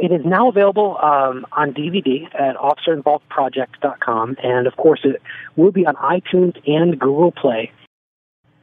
It 0.00 0.12
is 0.12 0.24
now 0.24 0.48
available 0.48 0.96
um, 0.98 1.46
on 1.52 1.72
DVD 1.72 2.24
at 2.34 2.56
officerinvolvedproject.com, 2.56 4.36
and 4.42 4.66
of 4.66 4.76
course, 4.76 5.00
it 5.04 5.20
will 5.56 5.72
be 5.72 5.86
on 5.86 5.96
iTunes 5.96 6.56
and 6.66 6.98
Google 6.98 7.32
Play. 7.32 7.72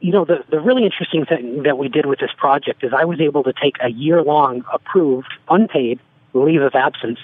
You 0.00 0.12
know, 0.12 0.24
the, 0.24 0.44
the 0.50 0.60
really 0.60 0.84
interesting 0.84 1.26
thing 1.26 1.62
that 1.64 1.78
we 1.78 1.88
did 1.88 2.06
with 2.06 2.20
this 2.20 2.30
project 2.36 2.82
is 2.82 2.92
I 2.96 3.04
was 3.04 3.20
able 3.20 3.42
to 3.44 3.52
take 3.52 3.76
a 3.82 3.90
year 3.90 4.22
long 4.22 4.64
approved, 4.72 5.28
unpaid 5.48 6.00
leave 6.32 6.62
of 6.62 6.74
absence, 6.74 7.18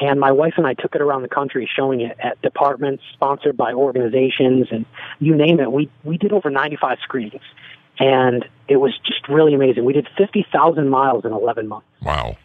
and 0.00 0.18
my 0.18 0.32
wife 0.32 0.54
and 0.56 0.66
I 0.66 0.74
took 0.74 0.94
it 0.94 1.00
around 1.00 1.22
the 1.22 1.28
country 1.28 1.68
showing 1.74 2.00
it 2.00 2.16
at 2.20 2.40
departments 2.42 3.02
sponsored 3.12 3.56
by 3.56 3.72
organizations, 3.72 4.68
and 4.70 4.84
you 5.20 5.34
name 5.34 5.60
it. 5.60 5.70
We, 5.72 5.88
we 6.04 6.18
did 6.18 6.32
over 6.32 6.50
95 6.50 6.98
screenings, 7.02 7.44
and 7.98 8.44
it 8.66 8.76
was 8.76 8.98
just 9.06 9.28
really 9.28 9.54
amazing. 9.54 9.84
We 9.84 9.92
did 9.92 10.08
50,000 10.16 10.88
miles 10.88 11.24
in 11.24 11.32
11 11.32 11.68
months. 11.68 11.86
Wow 12.02 12.36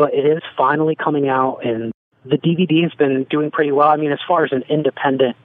but 0.00 0.14
it 0.14 0.24
is 0.24 0.42
finally 0.56 0.94
coming 0.94 1.28
out, 1.28 1.58
and 1.62 1.92
the 2.24 2.38
DVD 2.38 2.84
has 2.84 2.94
been 2.94 3.26
doing 3.28 3.50
pretty 3.50 3.70
well. 3.70 3.88
I 3.88 3.98
mean, 3.98 4.12
as 4.12 4.18
far 4.26 4.46
as 4.46 4.50
an 4.50 4.64
independent 4.70 5.36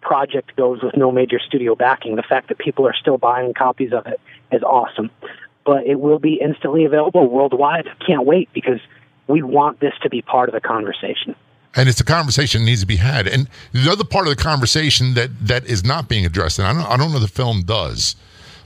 project 0.00 0.56
goes 0.56 0.82
with 0.82 0.96
no 0.96 1.12
major 1.12 1.38
studio 1.38 1.74
backing. 1.74 2.16
The 2.16 2.22
fact 2.22 2.48
that 2.48 2.56
people 2.56 2.86
are 2.86 2.94
still 2.98 3.18
buying 3.18 3.52
copies 3.52 3.92
of 3.92 4.06
it 4.06 4.18
is 4.50 4.62
awesome. 4.62 5.10
But 5.66 5.86
it 5.86 6.00
will 6.00 6.18
be 6.18 6.40
instantly 6.42 6.86
available 6.86 7.28
worldwide. 7.28 7.86
Can't 8.06 8.24
wait 8.24 8.48
because 8.54 8.80
we 9.26 9.42
want 9.42 9.80
this 9.80 9.92
to 10.02 10.08
be 10.08 10.22
part 10.22 10.48
of 10.48 10.54
the 10.54 10.60
conversation. 10.62 11.36
And 11.74 11.86
it's 11.86 12.00
a 12.00 12.04
conversation 12.04 12.62
that 12.62 12.66
needs 12.66 12.80
to 12.80 12.86
be 12.86 12.96
had. 12.96 13.26
And 13.28 13.46
the 13.72 13.92
other 13.92 14.04
part 14.04 14.26
of 14.26 14.34
the 14.34 14.42
conversation 14.42 15.12
that, 15.14 15.28
that 15.46 15.66
is 15.66 15.84
not 15.84 16.08
being 16.08 16.24
addressed, 16.24 16.58
and 16.58 16.66
I 16.66 16.72
don't, 16.72 16.92
I 16.92 16.96
don't 16.96 17.12
know 17.12 17.18
the 17.18 17.28
film 17.28 17.60
does, 17.64 18.16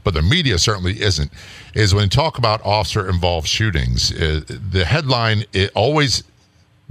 but 0.05 0.15
the 0.15 0.23
media 0.23 0.59
certainly 0.59 1.01
isn't, 1.01 1.33
is 1.75 1.95
when 1.95 2.05
you 2.05 2.11
talk 2.11 2.39
about 2.39 2.65
officer 2.65 3.09
involved 3.09 3.47
shootings, 3.47 4.13
uh, 4.13 4.41
the 4.49 4.85
headline 4.85 5.45
it 5.53 5.71
always 5.75 6.25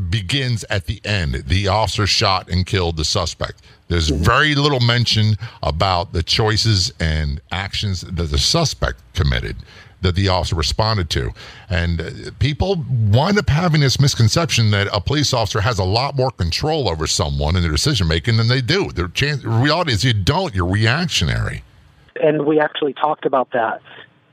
begins 0.10 0.64
at 0.70 0.86
the 0.86 1.02
end. 1.06 1.36
The 1.48 1.68
officer 1.68 2.08
shot 2.08 2.50
and 2.50 2.66
killed 2.66 2.98
the 2.98 3.06
suspect. 3.06 3.62
There's 3.88 4.10
mm-hmm. 4.10 4.24
very 4.24 4.56
little 4.56 4.80
mention 4.80 5.36
about 5.62 6.14
the 6.14 6.24
choices 6.24 6.94
and 7.00 7.42
actions 7.52 8.02
that 8.02 8.32
the 8.32 8.38
suspect 8.38 9.02
committed 9.14 9.58
that 10.02 10.16
the 10.16 10.28
officer 10.28 10.56
responded 10.56 11.10
to. 11.12 11.32
And 11.70 12.02
uh, 12.02 12.32
people 12.40 12.84
wind 12.90 13.38
up 13.38 13.50
having 13.50 13.82
this 13.82 14.00
misconception 14.00 14.72
that 14.72 14.88
a 14.92 15.00
police 15.00 15.34
officer 15.34 15.62
has 15.62 15.78
a 15.78 15.84
lot 15.84 16.16
more 16.16 16.32
control 16.32 16.90
over 16.90 17.06
someone 17.06 17.56
in 17.56 17.62
their 17.62 17.72
decision 17.72 18.08
making 18.08 18.38
than 18.38 18.48
they 18.48 18.62
do. 18.62 18.92
The 18.92 19.08
chance, 19.10 19.44
reality 19.44 19.92
is 19.92 20.04
you 20.04 20.14
don't, 20.14 20.56
you're 20.56 20.66
reactionary. 20.66 21.64
And 22.22 22.46
we 22.46 22.60
actually 22.60 22.94
talked 22.94 23.26
about 23.26 23.52
that 23.52 23.82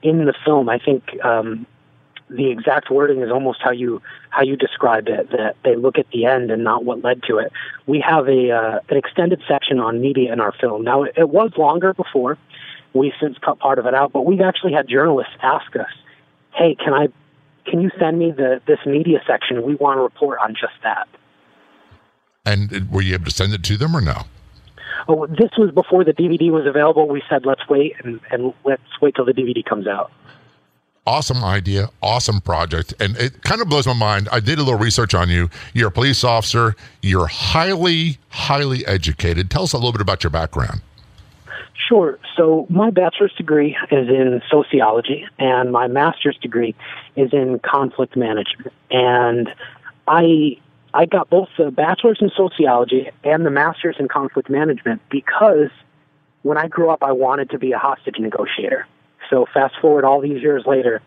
in 0.03 0.27
the 0.27 0.35
film. 0.44 0.68
I 0.68 0.79
think 0.79 1.03
um, 1.24 1.66
the 2.31 2.51
exact 2.51 2.90
wording 2.90 3.22
is 3.22 3.31
almost 3.31 3.61
how 3.62 3.70
you 3.70 4.03
how 4.31 4.42
you 4.42 4.57
described 4.57 5.09
it. 5.09 5.31
That 5.31 5.57
they 5.64 5.77
look 5.77 5.98
at 5.98 6.07
the 6.11 6.27
end 6.27 6.51
and 6.51 6.62
not 6.62 6.85
what 6.85 7.03
led 7.03 7.22
to 7.24 7.38
it. 7.38 7.53
We 7.87 8.01
have 8.07 8.29
a 8.29 8.51
uh, 8.51 8.81
an 8.88 8.96
extended 8.96 9.42
section 9.48 9.81
on 9.81 10.01
media 10.01 10.33
in 10.33 10.40
our 10.40 10.53
film. 10.53 10.85
Now 10.85 11.05
it, 11.05 11.14
it 11.16 11.31
was 11.31 11.53
longer 11.57 11.94
before. 11.94 12.38
We've 12.94 13.12
since 13.20 13.37
cut 13.38 13.59
part 13.59 13.79
of 13.79 13.87
it 13.87 13.94
out, 13.94 14.12
but 14.12 14.24
we've 14.24 14.40
actually 14.40 14.72
had 14.72 14.88
journalists 14.88 15.35
ask 15.42 15.74
us, 15.77 15.90
"Hey, 16.55 16.74
can 16.74 16.92
I 16.92 17.09
can 17.66 17.81
you 17.81 17.90
send 17.98 18.18
me 18.18 18.33
the 18.33 18.61
this 18.66 18.79
media 18.87 19.20
section? 19.27 19.62
We 19.62 19.74
want 19.77 19.98
to 19.98 20.03
report 20.03 20.38
on 20.42 20.55
just 20.55 20.74
that." 20.83 21.09
And 22.44 22.90
were 22.90 23.03
you 23.03 23.14
able 23.14 23.27
to 23.27 23.31
send 23.31 23.53
it 23.53 23.62
to 23.64 23.77
them 23.77 23.94
or 23.94 24.01
no? 24.01 24.22
Oh, 25.06 25.26
this 25.26 25.50
was 25.56 25.70
before 25.72 26.04
the 26.04 26.12
DVD 26.12 26.50
was 26.50 26.66
available. 26.66 27.06
We 27.08 27.22
said 27.28 27.46
let's 27.46 27.68
wait 27.68 27.94
and, 28.02 28.20
and 28.30 28.52
let's 28.64 28.82
wait 29.00 29.14
till 29.14 29.24
the 29.24 29.32
DVD 29.32 29.64
comes 29.64 29.87
out 29.87 30.11
awesome 31.08 31.42
idea, 31.42 31.88
awesome 32.02 32.38
project. 32.38 32.92
And 33.00 33.16
it 33.16 33.42
kind 33.42 33.62
of 33.62 33.68
blows 33.68 33.87
my 33.87 33.94
mind. 33.94 34.28
I 34.30 34.40
did 34.40 34.58
a 34.58 34.62
little 34.62 34.78
research 34.78 35.14
on 35.14 35.30
you. 35.30 35.48
You're 35.72 35.88
a 35.88 35.92
police 35.92 36.22
officer, 36.22 36.76
you're 37.02 37.26
highly, 37.26 38.18
highly 38.28 38.87
educated. 38.87 39.50
Tell 39.50 39.62
us 39.62 39.72
a 39.72 39.78
little 39.78 39.92
bit 39.92 40.02
about 40.02 40.22
your 40.22 40.30
background. 40.30 40.82
Sure. 41.88 42.18
So, 42.37 42.66
my 42.68 42.90
bachelor's 42.90 43.32
degree 43.34 43.74
is 43.90 44.08
in 44.08 44.42
sociology, 44.50 45.26
and 45.38 45.72
my 45.72 45.87
master's 45.87 46.37
degree 46.37 46.74
is 47.16 47.32
in 47.32 47.61
conflict 47.61 48.14
management. 48.14 48.74
And 48.90 49.48
I 50.06 50.58
I 50.94 51.07
got 51.07 51.29
both 51.29 51.48
the 51.59 51.70
bachelor's 51.70 52.18
in 52.20 52.31
sociology 52.37 53.11
and 53.24 53.44
the 53.44 53.51
master's 53.51 53.96
in 53.98 54.09
conflict 54.09 54.48
management 54.48 55.03
because 55.11 55.70
when 56.42 56.57
I 56.57 56.68
grew 56.68 56.90
up, 56.90 57.03
I 57.03 57.12
wanted 57.12 57.51
to 57.51 57.59
be 57.59 57.72
a 57.72 57.79
hostage 57.79 58.18
negotiator. 58.18 58.87
So 59.29 59.46
fast 59.53 59.74
forward 59.81 60.05
all 60.05 60.20
these 60.20 60.42
years 60.42 60.64
later, 60.66 61.03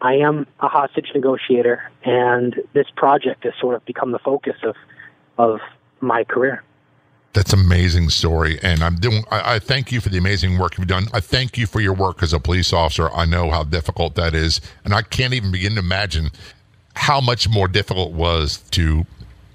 I 0.00 0.14
am 0.14 0.46
a 0.60 0.68
hostage 0.68 1.10
negotiator, 1.14 1.90
and 2.04 2.56
this 2.72 2.86
project 2.96 3.44
has 3.44 3.52
sort 3.60 3.76
of 3.76 3.84
become 3.84 4.12
the 4.12 4.18
focus 4.18 4.56
of 4.62 4.74
of 5.38 5.60
my 6.00 6.24
career. 6.24 6.62
That's 7.32 7.52
amazing 7.52 8.10
story, 8.10 8.58
and 8.62 8.82
I'm 8.82 8.96
doing. 8.96 9.24
I, 9.30 9.54
I, 9.54 9.58
thank 9.58 9.92
you 9.92 10.00
for 10.00 10.08
the 10.08 10.18
amazing 10.18 10.58
work 10.58 10.76
you've 10.78 10.88
done. 10.88 11.06
I 11.12 11.20
thank 11.20 11.56
you 11.56 11.66
for 11.66 11.80
your 11.80 11.92
work 11.92 12.22
as 12.22 12.32
a 12.32 12.40
police 12.40 12.72
officer. 12.72 13.10
I 13.10 13.24
know 13.24 13.50
how 13.50 13.62
difficult 13.62 14.14
that 14.16 14.34
is, 14.34 14.60
and 14.84 14.94
I 14.94 15.02
can't 15.02 15.34
even 15.34 15.52
begin 15.52 15.74
to 15.74 15.80
imagine 15.80 16.30
how 16.94 17.20
much 17.20 17.48
more 17.48 17.68
difficult 17.68 18.10
it 18.10 18.14
was 18.14 18.58
to 18.72 19.06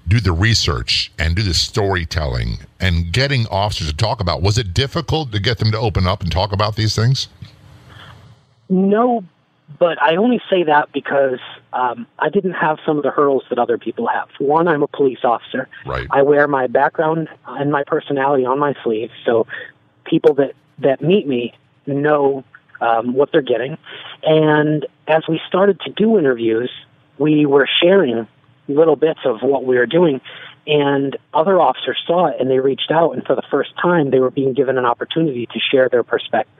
do 0.08 0.20
the 0.20 0.32
research 0.32 1.10
and 1.18 1.34
do 1.34 1.42
the 1.42 1.54
storytelling 1.54 2.58
and 2.80 3.12
getting 3.12 3.46
officers 3.48 3.88
to 3.88 3.96
talk 3.96 4.20
about. 4.20 4.42
Was 4.42 4.58
it 4.58 4.72
difficult 4.72 5.32
to 5.32 5.40
get 5.40 5.58
them 5.58 5.72
to 5.72 5.78
open 5.78 6.06
up 6.06 6.22
and 6.22 6.30
talk 6.30 6.52
about 6.52 6.76
these 6.76 6.94
things? 6.94 7.28
No, 8.68 9.24
but 9.78 10.00
I 10.00 10.16
only 10.16 10.40
say 10.48 10.62
that 10.64 10.92
because 10.92 11.40
um, 11.72 12.06
I 12.18 12.28
didn't 12.28 12.52
have 12.52 12.78
some 12.86 12.96
of 12.96 13.02
the 13.02 13.10
hurdles 13.10 13.44
that 13.50 13.58
other 13.58 13.78
people 13.78 14.06
have. 14.06 14.28
One, 14.38 14.68
I'm 14.68 14.82
a 14.82 14.88
police 14.88 15.24
officer. 15.24 15.68
Right. 15.84 16.06
I 16.10 16.22
wear 16.22 16.46
my 16.46 16.66
background 16.66 17.28
and 17.46 17.70
my 17.70 17.84
personality 17.84 18.44
on 18.44 18.58
my 18.58 18.74
sleeve, 18.82 19.10
so 19.24 19.46
people 20.04 20.34
that 20.34 20.54
that 20.78 21.00
meet 21.00 21.26
me 21.26 21.54
know 21.86 22.44
um, 22.80 23.14
what 23.14 23.32
they're 23.32 23.42
getting. 23.42 23.78
And 24.22 24.86
as 25.08 25.22
we 25.28 25.40
started 25.48 25.80
to 25.80 25.90
do 25.90 26.18
interviews, 26.18 26.70
we 27.18 27.46
were 27.46 27.68
sharing 27.82 28.26
little 28.68 28.96
bits 28.96 29.20
of 29.24 29.42
what 29.42 29.64
we 29.64 29.76
were 29.76 29.86
doing. 29.86 30.20
And 30.66 31.16
other 31.32 31.60
officers 31.60 31.98
saw 32.06 32.26
it 32.26 32.36
and 32.40 32.50
they 32.50 32.58
reached 32.58 32.90
out, 32.90 33.12
and 33.12 33.24
for 33.24 33.36
the 33.36 33.42
first 33.50 33.70
time, 33.80 34.10
they 34.10 34.18
were 34.18 34.30
being 34.30 34.52
given 34.52 34.78
an 34.78 34.84
opportunity 34.84 35.46
to 35.46 35.60
share 35.60 35.88
their 35.88 36.02
perspectives. 36.02 36.52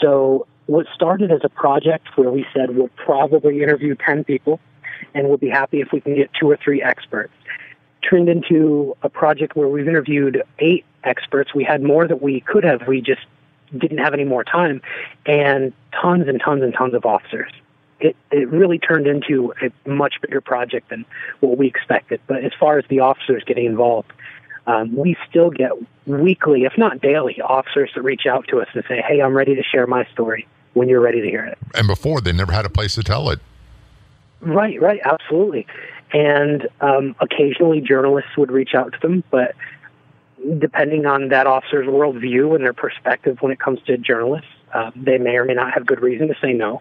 So 0.00 0.46
what 0.66 0.86
started 0.94 1.32
as 1.32 1.40
a 1.44 1.48
project 1.48 2.06
where 2.16 2.30
we 2.30 2.46
said 2.54 2.76
we'll 2.76 2.90
probably 2.96 3.62
interview 3.62 3.94
10 3.94 4.24
people 4.24 4.60
and 5.14 5.28
we'll 5.28 5.38
be 5.38 5.48
happy 5.48 5.80
if 5.80 5.88
we 5.92 6.00
can 6.00 6.14
get 6.14 6.30
two 6.38 6.48
or 6.50 6.58
three 6.62 6.82
experts 6.82 7.32
turned 8.08 8.28
into 8.28 8.96
a 9.02 9.08
project 9.08 9.56
where 9.56 9.68
we've 9.68 9.88
interviewed 9.88 10.42
eight 10.58 10.84
experts. 11.04 11.54
We 11.54 11.64
had 11.64 11.82
more 11.82 12.06
that 12.06 12.22
we 12.22 12.40
could 12.40 12.64
have. 12.64 12.86
We 12.86 13.00
just 13.00 13.22
didn't 13.76 13.98
have 13.98 14.14
any 14.14 14.24
more 14.24 14.44
time 14.44 14.80
and 15.26 15.72
tons 16.00 16.28
and 16.28 16.40
tons 16.40 16.62
and 16.62 16.72
tons 16.72 16.94
of 16.94 17.04
officers. 17.04 17.52
It, 18.00 18.16
it 18.30 18.48
really 18.48 18.78
turned 18.78 19.06
into 19.06 19.52
a 19.60 19.88
much 19.88 20.20
bigger 20.20 20.40
project 20.40 20.90
than 20.90 21.04
what 21.40 21.58
we 21.58 21.66
expected. 21.66 22.20
But 22.26 22.44
as 22.44 22.52
far 22.58 22.78
as 22.78 22.84
the 22.88 23.00
officers 23.00 23.42
getting 23.44 23.66
involved, 23.66 24.12
um, 24.66 24.94
we 24.94 25.16
still 25.28 25.50
get 25.50 25.72
weekly, 26.06 26.64
if 26.64 26.78
not 26.78 27.00
daily, 27.00 27.40
officers 27.40 27.90
that 27.94 28.02
reach 28.02 28.26
out 28.26 28.46
to 28.48 28.60
us 28.60 28.68
and 28.74 28.84
say, 28.86 29.02
"Hey, 29.06 29.20
I'm 29.20 29.36
ready 29.36 29.56
to 29.56 29.62
share 29.62 29.86
my 29.86 30.04
story." 30.12 30.46
when 30.74 30.88
you're 30.88 31.00
ready 31.00 31.20
to 31.20 31.26
hear 31.26 31.44
it. 31.44 31.58
And 31.74 31.86
before, 31.86 32.20
they 32.20 32.32
never 32.32 32.52
had 32.52 32.64
a 32.64 32.70
place 32.70 32.94
to 32.94 33.02
tell 33.02 33.30
it. 33.30 33.40
Right, 34.40 34.80
right, 34.80 35.00
absolutely. 35.04 35.66
And 36.12 36.68
um, 36.80 37.16
occasionally 37.20 37.80
journalists 37.80 38.36
would 38.36 38.50
reach 38.50 38.74
out 38.74 38.92
to 38.92 38.98
them, 39.00 39.24
but 39.30 39.54
depending 40.58 41.04
on 41.04 41.28
that 41.28 41.46
officer's 41.46 41.86
worldview 41.86 42.54
and 42.54 42.64
their 42.64 42.72
perspective 42.72 43.38
when 43.40 43.52
it 43.52 43.58
comes 43.58 43.82
to 43.82 43.98
journalists, 43.98 44.48
uh, 44.72 44.90
they 44.94 45.18
may 45.18 45.36
or 45.36 45.44
may 45.44 45.54
not 45.54 45.72
have 45.72 45.84
good 45.84 46.00
reason 46.00 46.28
to 46.28 46.34
say 46.40 46.52
no. 46.52 46.80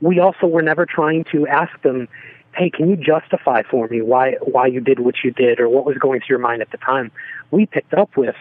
We 0.00 0.18
also 0.18 0.46
were 0.46 0.62
never 0.62 0.86
trying 0.86 1.24
to 1.32 1.46
ask 1.46 1.80
them, 1.82 2.08
"Hey, 2.54 2.70
can 2.70 2.88
you 2.90 2.96
justify 2.96 3.62
for 3.62 3.88
me 3.88 4.02
why 4.02 4.32
why 4.40 4.66
you 4.66 4.80
did 4.80 5.00
what 5.00 5.16
you 5.24 5.30
did 5.30 5.60
or 5.60 5.68
what 5.68 5.84
was 5.86 5.96
going 5.98 6.20
through 6.20 6.34
your 6.34 6.46
mind 6.46 6.62
at 6.62 6.70
the 6.70 6.78
time?" 6.78 7.10
We 7.50 7.66
picked 7.66 7.94
up 7.94 8.16
with, 8.16 8.36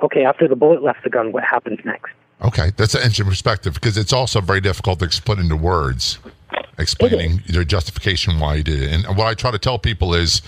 "Okay, 0.00 0.24
after 0.24 0.48
the 0.48 0.56
bullet 0.56 0.82
left 0.82 1.04
the 1.04 1.10
gun, 1.10 1.32
what 1.32 1.44
happens 1.44 1.78
next?" 1.84 2.12
Okay, 2.42 2.72
that's 2.76 2.94
an 2.94 3.00
interesting 3.00 3.26
perspective 3.26 3.74
because 3.74 3.96
it's 3.96 4.12
also 4.12 4.40
very 4.40 4.60
difficult 4.60 4.98
to 5.00 5.22
put 5.22 5.38
into 5.38 5.56
words, 5.56 6.18
explaining 6.78 7.42
the 7.48 7.64
justification 7.64 8.40
why 8.40 8.56
you 8.56 8.62
did 8.62 8.82
it. 8.82 8.92
And 8.92 9.16
what 9.16 9.26
I 9.26 9.34
try 9.34 9.50
to 9.50 9.58
tell 9.58 9.78
people 9.78 10.14
is 10.14 10.42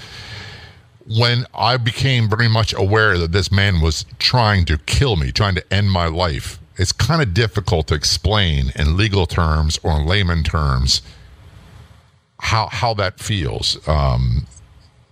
when 1.06 1.46
I 1.54 1.76
became 1.76 2.28
very 2.28 2.48
much 2.48 2.74
aware 2.74 3.16
that 3.18 3.30
this 3.30 3.52
man 3.52 3.80
was 3.80 4.04
trying 4.18 4.64
to 4.64 4.78
kill 4.78 5.14
me, 5.16 5.30
trying 5.30 5.54
to 5.54 5.72
end 5.72 5.90
my 5.92 6.06
life, 6.06 6.58
it's 6.76 6.92
kind 6.92 7.22
of 7.22 7.34
difficult 7.34 7.88
to 7.88 7.94
explain 7.94 8.72
in 8.76 8.96
legal 8.96 9.26
terms 9.26 9.78
or 9.82 9.98
in 9.98 10.06
layman 10.06 10.42
terms 10.42 11.02
how 12.38 12.68
how 12.68 12.94
that 12.94 13.18
feels. 13.18 13.76
Um, 13.88 14.46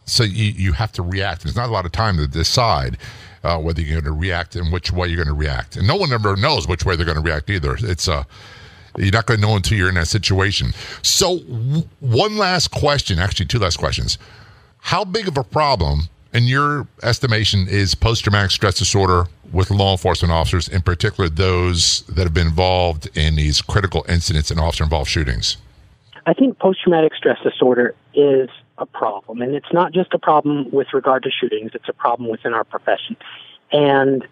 so 0.04 0.22
you, 0.22 0.52
you 0.52 0.72
have 0.72 0.92
to 0.92 1.02
react. 1.02 1.42
There's 1.42 1.56
not 1.56 1.68
a 1.68 1.72
lot 1.72 1.86
of 1.86 1.92
time 1.92 2.18
to 2.18 2.26
decide 2.26 2.98
uh, 3.42 3.58
whether 3.58 3.80
you're 3.80 4.00
going 4.00 4.12
to 4.14 4.18
react 4.18 4.56
and 4.56 4.72
which 4.72 4.92
way 4.92 5.08
you're 5.08 5.16
going 5.22 5.28
to 5.28 5.34
react. 5.34 5.76
And 5.76 5.86
no 5.86 5.96
one 5.96 6.12
ever 6.12 6.36
knows 6.36 6.68
which 6.68 6.84
way 6.84 6.96
they're 6.96 7.06
going 7.06 7.16
to 7.16 7.22
react 7.22 7.48
either. 7.48 7.76
It's 7.80 8.08
uh, 8.08 8.24
you're 8.96 9.12
not 9.12 9.26
going 9.26 9.40
to 9.40 9.46
know 9.46 9.56
until 9.56 9.76
you're 9.78 9.88
in 9.88 9.96
that 9.96 10.08
situation. 10.08 10.72
So, 11.02 11.38
w- 11.40 11.88
one 12.00 12.36
last 12.36 12.70
question, 12.70 13.18
actually, 13.18 13.46
two 13.46 13.58
last 13.58 13.78
questions. 13.78 14.18
How 14.78 15.04
big 15.04 15.26
of 15.26 15.36
a 15.36 15.44
problem, 15.44 16.08
in 16.34 16.44
your 16.44 16.86
estimation, 17.02 17.66
is 17.68 17.94
post 17.94 18.24
traumatic 18.24 18.50
stress 18.50 18.76
disorder 18.78 19.26
with 19.52 19.70
law 19.70 19.92
enforcement 19.92 20.32
officers, 20.32 20.68
in 20.68 20.82
particular 20.82 21.28
those 21.30 22.00
that 22.02 22.24
have 22.24 22.34
been 22.34 22.48
involved 22.48 23.08
in 23.16 23.36
these 23.36 23.62
critical 23.62 24.04
incidents 24.08 24.50
and 24.50 24.60
officer 24.60 24.84
involved 24.84 25.08
shootings? 25.08 25.56
I 26.26 26.34
think 26.34 26.58
post 26.58 26.82
traumatic 26.82 27.14
stress 27.14 27.38
disorder 27.42 27.94
is 28.14 28.48
a 28.78 28.86
problem. 28.86 29.42
And 29.42 29.54
it's 29.54 29.72
not 29.72 29.92
just 29.92 30.12
a 30.12 30.18
problem 30.18 30.70
with 30.72 30.88
regard 30.92 31.22
to 31.22 31.30
shootings, 31.30 31.70
it's 31.74 31.88
a 31.88 31.92
problem 31.92 32.28
within 32.28 32.52
our 32.52 32.64
profession. 32.64 33.16
And 33.70 34.26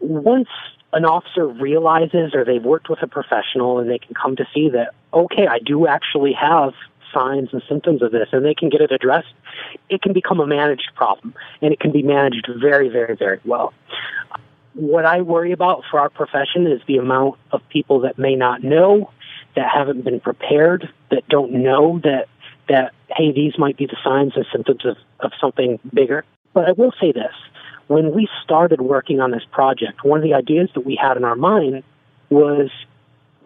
once 0.00 0.48
an 0.92 1.04
officer 1.04 1.46
realizes 1.46 2.34
or 2.34 2.44
they've 2.44 2.62
worked 2.62 2.88
with 2.88 3.02
a 3.02 3.06
professional 3.06 3.78
and 3.78 3.90
they 3.90 3.98
can 3.98 4.14
come 4.14 4.36
to 4.36 4.46
see 4.52 4.68
that, 4.70 4.94
okay, 5.12 5.46
I 5.46 5.58
do 5.58 5.86
actually 5.86 6.32
have 6.32 6.72
signs 7.14 7.50
and 7.52 7.62
symptoms 7.68 8.02
of 8.02 8.12
this 8.12 8.28
and 8.32 8.44
they 8.44 8.54
can 8.54 8.68
get 8.68 8.80
it 8.80 8.90
addressed, 8.90 9.32
it 9.88 10.02
can 10.02 10.12
become 10.12 10.40
a 10.40 10.46
managed 10.46 10.90
problem 10.94 11.34
and 11.62 11.72
it 11.72 11.80
can 11.80 11.92
be 11.92 12.02
managed 12.02 12.48
very, 12.60 12.88
very, 12.88 13.16
very 13.16 13.40
well. 13.44 13.72
what 14.74 15.06
I 15.06 15.20
worry 15.22 15.52
about 15.52 15.84
for 15.90 16.00
our 16.00 16.10
profession 16.10 16.66
is 16.66 16.80
the 16.86 16.98
amount 16.98 17.38
of 17.52 17.60
people 17.68 18.00
that 18.00 18.18
may 18.18 18.34
not 18.34 18.62
know, 18.62 19.10
that 19.56 19.70
haven't 19.72 20.04
been 20.04 20.20
prepared, 20.20 20.92
that 21.10 21.26
don't 21.28 21.52
know 21.52 22.00
that 22.02 22.26
that 22.68 22.92
hey, 23.16 23.30
these 23.30 23.58
might 23.58 23.76
be 23.76 23.86
the 23.86 23.96
signs 24.02 24.32
and 24.36 24.46
symptoms 24.50 24.84
of, 24.84 24.96
of 25.20 25.32
something 25.40 25.78
bigger. 25.92 26.24
But 26.52 26.68
I 26.68 26.72
will 26.72 26.92
say 27.00 27.12
this. 27.12 27.34
When 27.86 28.14
we 28.14 28.28
started 28.42 28.80
working 28.80 29.20
on 29.20 29.30
this 29.30 29.44
project, 29.52 30.04
one 30.04 30.18
of 30.18 30.24
the 30.24 30.34
ideas 30.34 30.70
that 30.74 30.86
we 30.86 30.96
had 30.96 31.16
in 31.18 31.24
our 31.24 31.36
mind 31.36 31.84
was 32.30 32.70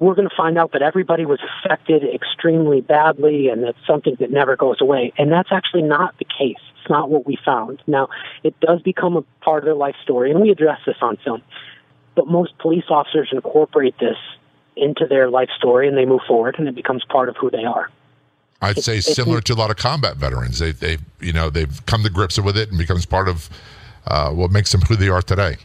we're 0.00 0.14
going 0.14 0.28
to 0.28 0.34
find 0.36 0.58
out 0.58 0.72
that 0.72 0.82
everybody 0.82 1.24
was 1.24 1.40
affected 1.42 2.02
extremely 2.04 2.80
badly 2.80 3.48
and 3.48 3.64
it's 3.64 3.78
something 3.86 4.16
that 4.20 4.30
never 4.30 4.56
goes 4.56 4.80
away. 4.80 5.12
And 5.18 5.32
that's 5.32 5.50
actually 5.50 5.82
not 5.82 6.16
the 6.18 6.24
case. 6.24 6.60
It's 6.80 6.90
not 6.90 7.10
what 7.10 7.26
we 7.26 7.38
found. 7.44 7.82
Now, 7.86 8.08
it 8.42 8.58
does 8.60 8.80
become 8.82 9.16
a 9.16 9.22
part 9.42 9.62
of 9.62 9.64
their 9.64 9.74
life 9.74 9.96
story, 10.02 10.30
and 10.30 10.40
we 10.40 10.50
address 10.50 10.80
this 10.86 10.96
on 11.00 11.16
film. 11.24 11.42
But 12.14 12.28
most 12.28 12.56
police 12.58 12.84
officers 12.88 13.30
incorporate 13.32 13.98
this 13.98 14.16
into 14.76 15.06
their 15.06 15.28
life 15.28 15.50
story 15.56 15.88
and 15.88 15.96
they 15.96 16.04
move 16.04 16.20
forward 16.26 16.56
and 16.58 16.68
it 16.68 16.74
becomes 16.74 17.04
part 17.08 17.28
of 17.28 17.36
who 17.36 17.50
they 17.50 17.64
are. 17.64 17.90
I'd 18.60 18.78
say 18.78 19.00
similar 19.00 19.40
to 19.42 19.52
a 19.52 19.56
lot 19.56 19.70
of 19.70 19.76
combat 19.76 20.16
veterans. 20.16 20.58
They, 20.58 20.72
they, 20.72 20.98
you 21.20 21.32
know, 21.32 21.48
they've 21.48 21.84
come 21.86 22.02
to 22.02 22.10
grips 22.10 22.38
with 22.38 22.56
it 22.56 22.70
and 22.70 22.78
becomes 22.78 23.06
part 23.06 23.28
of 23.28 23.48
uh, 24.06 24.30
what 24.30 24.50
makes 24.50 24.72
them 24.72 24.80
who 24.82 24.96
they 24.96 25.08
are 25.08 25.22
today. 25.22 25.56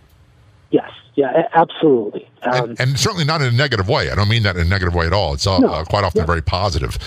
Yeah, 1.15 1.47
absolutely. 1.54 2.28
Um, 2.41 2.71
and, 2.71 2.80
and, 2.80 2.99
certainly 2.99 3.26
not 3.26 3.41
in 3.41 3.54
a 3.54 3.56
negative 3.58 3.88
way. 3.88 4.10
I 4.10 4.15
don't 4.15 4.30
mean 4.30 4.43
that 4.43 4.56
in 4.56 4.65
a 4.65 4.69
negative 4.69 4.95
way 4.95 5.06
at 5.06 5.13
all. 5.13 5.34
It's 5.34 5.45
all, 5.45 5.62
no, 5.62 5.67
uh, 5.67 5.86
quite 5.86 6.04
often 6.04 6.26
very 6.26 6.41
positive. 6.41 6.97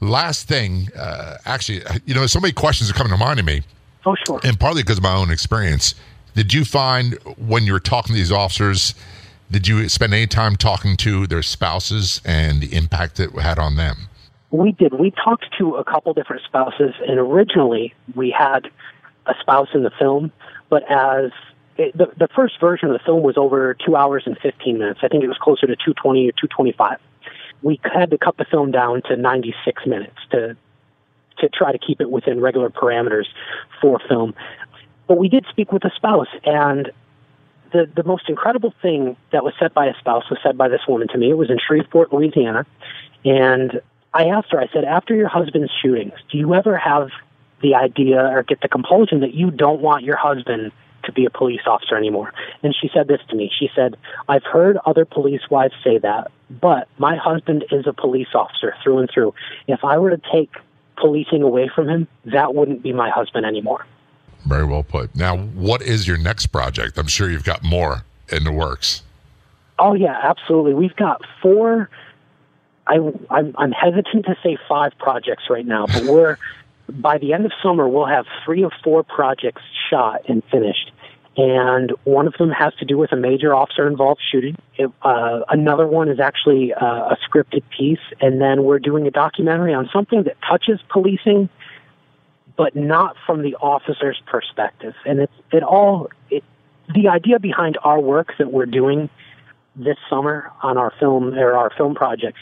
Last 0.00 0.46
thing, 0.46 0.88
uh, 0.96 1.36
actually, 1.46 1.82
you 2.04 2.14
know, 2.14 2.26
so 2.26 2.40
many 2.40 2.52
questions 2.52 2.90
are 2.90 2.94
coming 2.94 3.12
to 3.12 3.18
mind 3.18 3.38
to 3.38 3.44
me. 3.44 3.62
Oh, 4.04 4.14
sure. 4.26 4.40
And 4.44 4.58
partly 4.58 4.82
because 4.82 4.98
of 4.98 5.02
my 5.02 5.14
own 5.14 5.30
experience. 5.30 5.94
Did 6.34 6.54
you 6.54 6.64
find 6.64 7.14
when 7.36 7.64
you 7.64 7.72
were 7.72 7.80
talking 7.80 8.14
to 8.14 8.18
these 8.18 8.32
officers, 8.32 8.94
did 9.50 9.66
you 9.66 9.88
spend 9.88 10.14
any 10.14 10.26
time 10.26 10.56
talking 10.56 10.96
to 10.98 11.26
their 11.26 11.42
spouses 11.42 12.20
and 12.24 12.60
the 12.60 12.74
impact 12.74 13.18
it 13.18 13.32
had 13.32 13.58
on 13.58 13.76
them? 13.76 14.08
We 14.50 14.72
did. 14.72 14.94
We 14.94 15.12
talked 15.12 15.46
to 15.58 15.76
a 15.76 15.84
couple 15.84 16.12
different 16.12 16.42
spouses, 16.44 16.94
and 17.06 17.18
originally 17.18 17.94
we 18.14 18.30
had 18.30 18.70
a 19.26 19.34
spouse 19.40 19.68
in 19.74 19.82
the 19.82 19.90
film, 19.90 20.32
but 20.68 20.82
as 20.90 21.30
it, 21.76 21.96
the 21.96 22.06
the 22.18 22.28
first 22.34 22.60
version 22.60 22.88
of 22.88 22.92
the 22.94 23.04
film 23.04 23.22
was 23.22 23.36
over 23.36 23.74
two 23.74 23.96
hours 23.96 24.24
and 24.26 24.36
fifteen 24.38 24.78
minutes. 24.78 25.00
I 25.02 25.08
think 25.08 25.24
it 25.24 25.28
was 25.28 25.38
closer 25.38 25.66
to 25.66 25.76
two 25.76 25.94
twenty 25.94 26.28
or 26.28 26.32
two 26.32 26.48
twenty 26.48 26.72
five. 26.72 26.98
We 27.62 27.80
had 27.84 28.10
to 28.10 28.18
cut 28.18 28.36
the 28.36 28.44
film 28.44 28.70
down 28.70 29.02
to 29.08 29.16
ninety 29.16 29.54
six 29.64 29.86
minutes 29.86 30.16
to 30.30 30.56
to 31.38 31.48
try 31.48 31.72
to 31.72 31.78
keep 31.78 32.00
it 32.00 32.10
within 32.10 32.40
regular 32.40 32.70
parameters 32.70 33.26
for 33.80 33.98
film. 34.08 34.34
But 35.06 35.18
we 35.18 35.28
did 35.28 35.46
speak 35.50 35.72
with 35.72 35.84
a 35.84 35.90
spouse, 35.96 36.28
and 36.44 36.90
the 37.72 37.90
the 37.94 38.04
most 38.04 38.28
incredible 38.28 38.74
thing 38.82 39.16
that 39.32 39.44
was 39.44 39.54
said 39.58 39.72
by 39.74 39.86
a 39.86 39.94
spouse 39.98 40.28
was 40.30 40.38
said 40.42 40.58
by 40.58 40.68
this 40.68 40.82
woman 40.88 41.08
to 41.08 41.18
me. 41.18 41.30
It 41.30 41.38
was 41.38 41.50
in 41.50 41.58
Shreveport, 41.66 42.12
Louisiana, 42.12 42.66
and 43.24 43.80
I 44.12 44.24
asked 44.26 44.48
her, 44.50 44.60
I 44.60 44.66
said, 44.72 44.84
after 44.84 45.14
your 45.14 45.28
husband's 45.28 45.70
shootings, 45.80 46.14
do 46.30 46.38
you 46.38 46.54
ever 46.54 46.76
have 46.76 47.10
the 47.62 47.74
idea 47.74 48.20
or 48.20 48.42
get 48.42 48.60
the 48.60 48.68
compulsion 48.68 49.20
that 49.20 49.34
you 49.34 49.50
don't 49.50 49.80
want 49.80 50.02
your 50.02 50.16
husband 50.16 50.72
to 51.04 51.12
be 51.12 51.24
a 51.24 51.30
police 51.30 51.62
officer 51.66 51.96
anymore? 51.96 52.32
And 52.62 52.74
she 52.74 52.90
said 52.92 53.08
this 53.08 53.20
to 53.28 53.36
me. 53.36 53.50
She 53.56 53.70
said, 53.74 53.96
I've 54.28 54.44
heard 54.44 54.78
other 54.86 55.04
police 55.04 55.42
wives 55.50 55.74
say 55.82 55.98
that, 55.98 56.30
but 56.50 56.88
my 56.98 57.16
husband 57.16 57.64
is 57.70 57.86
a 57.86 57.92
police 57.92 58.34
officer 58.34 58.74
through 58.82 58.98
and 58.98 59.10
through. 59.12 59.34
If 59.66 59.84
I 59.84 59.98
were 59.98 60.10
to 60.10 60.22
take 60.32 60.50
policing 60.96 61.42
away 61.42 61.70
from 61.74 61.88
him, 61.88 62.08
that 62.26 62.54
wouldn't 62.54 62.82
be 62.82 62.92
my 62.92 63.10
husband 63.10 63.46
anymore. 63.46 63.86
Very 64.46 64.64
well 64.64 64.82
put. 64.82 65.14
Now, 65.14 65.36
what 65.36 65.82
is 65.82 66.06
your 66.08 66.16
next 66.16 66.46
project? 66.46 66.98
I'm 66.98 67.06
sure 67.06 67.30
you've 67.30 67.44
got 67.44 67.62
more 67.62 68.04
in 68.28 68.44
the 68.44 68.52
works. 68.52 69.02
Oh, 69.78 69.94
yeah, 69.94 70.18
absolutely. 70.22 70.74
We've 70.74 70.96
got 70.96 71.22
four 71.42 71.88
I, 72.90 72.96
I'm, 73.30 73.54
I'm 73.56 73.72
hesitant 73.72 74.26
to 74.26 74.36
say 74.42 74.58
five 74.68 74.92
projects 74.98 75.44
right 75.48 75.64
now, 75.64 75.86
but 75.86 76.04
we're 76.04 76.38
by 76.90 77.18
the 77.18 77.32
end 77.32 77.44
of 77.46 77.52
summer 77.62 77.88
we'll 77.88 78.06
have 78.06 78.26
three 78.44 78.64
or 78.64 78.70
four 78.82 79.02
projects 79.02 79.62
shot 79.88 80.22
and 80.28 80.42
finished, 80.50 80.92
and 81.36 81.92
one 82.04 82.26
of 82.26 82.34
them 82.34 82.50
has 82.50 82.74
to 82.74 82.84
do 82.84 82.98
with 82.98 83.12
a 83.12 83.16
major 83.16 83.54
officer-involved 83.54 84.20
shooting. 84.30 84.56
It, 84.76 84.90
uh, 85.02 85.40
another 85.48 85.86
one 85.86 86.08
is 86.08 86.20
actually 86.20 86.74
uh, 86.74 87.14
a 87.14 87.16
scripted 87.28 87.62
piece, 87.76 88.00
and 88.20 88.40
then 88.40 88.64
we're 88.64 88.78
doing 88.78 89.06
a 89.06 89.10
documentary 89.10 89.72
on 89.72 89.88
something 89.92 90.24
that 90.24 90.36
touches 90.46 90.80
policing, 90.88 91.48
but 92.56 92.74
not 92.74 93.16
from 93.26 93.42
the 93.42 93.54
officer's 93.56 94.20
perspective. 94.26 94.94
And 95.06 95.20
it's 95.20 95.32
it 95.52 95.62
all 95.62 96.10
it, 96.30 96.44
the 96.94 97.08
idea 97.08 97.38
behind 97.38 97.78
our 97.84 98.00
work 98.00 98.34
that 98.38 98.52
we're 98.52 98.66
doing 98.66 99.08
this 99.76 99.96
summer 100.08 100.50
on 100.62 100.76
our 100.76 100.92
film 100.98 101.34
or 101.34 101.56
our 101.56 101.70
film 101.76 101.94
projects 101.94 102.40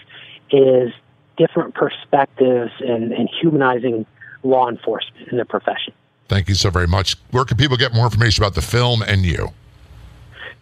is 0.50 0.92
different 1.37 1.74
perspectives 1.74 2.72
and, 2.80 3.12
and 3.12 3.28
humanizing 3.40 4.06
law 4.42 4.68
enforcement 4.68 5.29
in 5.29 5.38
the 5.38 5.44
profession. 5.44 5.92
Thank 6.29 6.48
you 6.48 6.55
so 6.55 6.70
very 6.70 6.87
much. 6.87 7.16
Where 7.31 7.44
can 7.44 7.57
people 7.57 7.77
get 7.77 7.94
more 7.94 8.05
information 8.05 8.42
about 8.42 8.55
the 8.55 8.62
film 8.62 9.03
and 9.03 9.24
you? 9.24 9.53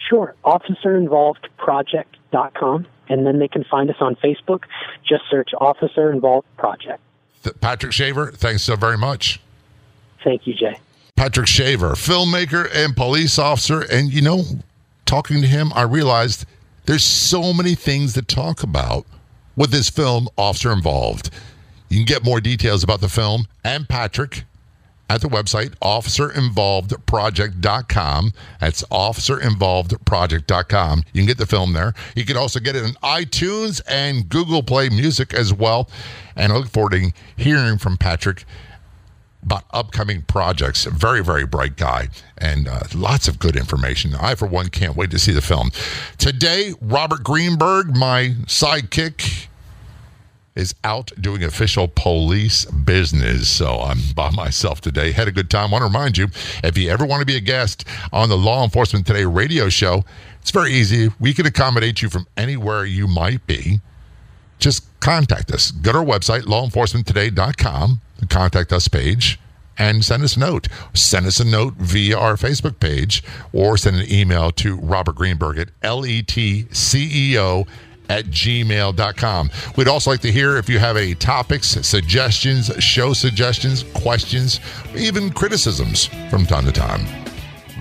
Sure, 0.09 0.35
officerinvolvedproject.com, 0.45 2.87
and 3.09 3.27
then 3.27 3.39
they 3.39 3.49
can 3.49 3.65
find 3.65 3.91
us 3.91 3.97
on 4.01 4.15
Facebook. 4.17 4.65
Just 5.05 5.25
search 5.31 5.51
Officer 5.59 6.12
Involved 6.12 6.47
Project. 6.57 7.01
Patrick 7.61 7.93
Shaver, 7.93 8.33
thanks 8.33 8.62
so 8.62 8.77
very 8.77 8.99
much. 8.99 9.41
Thank 10.23 10.47
you, 10.47 10.55
Jay. 10.55 10.79
Patrick 11.17 11.47
Shaver, 11.47 11.93
filmmaker 11.93 12.69
and 12.75 12.97
police 12.97 13.39
officer. 13.39 13.81
And, 13.81 14.12
you 14.12 14.23
know, 14.23 14.43
talking 15.07 15.41
to 15.41 15.47
him, 15.47 15.73
I 15.75 15.83
realized 15.83 16.45
there's 16.85 17.05
so 17.05 17.53
many 17.53 17.75
things 17.75 18.15
to 18.15 18.23
talk 18.23 18.62
about 18.62 19.07
with 19.57 19.71
this 19.71 19.89
film, 19.89 20.29
Officer 20.37 20.73
Involved. 20.73 21.31
You 21.88 21.99
can 21.99 22.07
get 22.07 22.25
more 22.25 22.40
details 22.40 22.83
about 22.83 23.01
the 23.01 23.09
film 23.09 23.46
and 23.64 23.88
Patrick 23.88 24.42
at 25.09 25.20
the 25.20 25.29
website 25.29 25.68
officerinvolvedproject.com. 25.81 28.33
That's 28.61 28.83
officerinvolvedproject.com. 28.85 31.05
You 31.12 31.20
can 31.20 31.27
get 31.27 31.38
the 31.38 31.46
film 31.46 31.72
there. 31.72 31.94
You 32.14 32.25
can 32.25 32.37
also 32.37 32.61
get 32.61 32.77
it 32.77 32.85
on 32.85 32.92
iTunes 33.03 33.81
and 33.88 34.29
Google 34.29 34.62
Play 34.62 34.88
Music 34.88 35.33
as 35.33 35.53
well. 35.53 35.88
And 36.35 36.53
I 36.53 36.57
look 36.57 36.68
forward 36.68 36.92
to 36.92 37.12
hearing 37.37 37.79
from 37.79 37.96
Patrick 37.96 38.44
about 39.42 39.64
upcoming 39.70 40.22
projects. 40.22 40.85
Very, 40.85 41.22
very 41.22 41.44
bright 41.46 41.77
guy 41.77 42.09
and 42.37 42.66
uh, 42.66 42.81
lots 42.94 43.29
of 43.29 43.38
good 43.38 43.55
information. 43.55 44.16
I, 44.16 44.35
for 44.35 44.46
one, 44.46 44.70
can't 44.70 44.96
wait 44.96 45.12
to 45.12 45.20
see 45.20 45.31
the 45.33 45.40
film. 45.40 45.70
Today, 46.18 46.72
Robert 46.81 47.22
Greenberg, 47.22 47.96
my 47.96 48.35
sidekick, 48.46 49.46
is 50.57 50.75
out 50.83 51.12
doing 51.21 51.45
official 51.45 51.87
police 51.87 52.64
business. 52.64 53.49
So 53.49 53.81
I'm 53.81 53.99
by 54.14 54.31
myself 54.31 54.81
today. 54.81 55.12
Had 55.12 55.29
a 55.29 55.33
good 55.33 55.51
time. 55.51 55.71
Want 55.71 55.83
to 55.83 55.87
remind 55.87 56.16
you 56.16 56.29
if 56.64 56.77
you 56.77 56.90
ever 56.90 57.05
want 57.05 57.21
to 57.21 57.27
be 57.27 57.37
a 57.37 57.40
guest 57.40 57.85
on 58.12 58.29
the 58.29 58.38
Law 58.38 58.64
Enforcement 58.64 59.07
Today 59.07 59.25
radio 59.25 59.69
show, 59.69 60.05
it's 60.40 60.51
very 60.51 60.73
easy. 60.73 61.11
We 61.21 61.35
can 61.35 61.47
accommodate 61.47 62.03
you 62.03 62.09
from 62.09 62.27
anywhere 62.37 62.85
you 62.85 63.07
might 63.07 63.47
be. 63.47 63.81
Just 64.59 64.85
contact 65.01 65.53
us. 65.53 65.71
Go 65.71 65.92
to 65.92 65.99
our 65.99 66.05
website, 66.05 66.42
lawenforcementtoday.com 66.42 68.01
the 68.19 68.27
contact 68.27 68.73
us 68.73 68.88
page 68.88 69.38
and 69.79 70.05
send 70.05 70.23
us 70.23 70.37
a 70.37 70.40
note. 70.40 70.69
Send 70.95 71.27
us 71.27 71.38
a 71.40 71.45
note 71.45 71.75
via 71.75 72.19
our 72.19 72.35
Facebook 72.35 72.81
page 72.81 73.23
or 73.53 73.77
send 73.77 73.97
an 73.97 74.11
email 74.11 74.51
to 74.53 74.77
Robert 74.77 75.16
Greenberg 75.16 75.59
at 75.59 75.69
LETCEO 75.83 77.66
at 78.09 78.27
gmail.com. 78.27 79.51
We'd 79.77 79.88
also 79.88 80.11
like 80.11 80.21
to 80.21 80.33
hear 80.33 80.57
if 80.57 80.69
you 80.69 80.79
have 80.79 80.97
any 80.97 81.14
topics, 81.14 81.69
suggestions, 81.69 82.71
show 82.83 83.12
suggestions, 83.12 83.85
questions, 83.95 84.61
even 84.95 85.31
criticisms 85.31 86.07
from 86.31 86.47
time 86.47 86.64
to 86.66 86.73
time. 86.73 87.05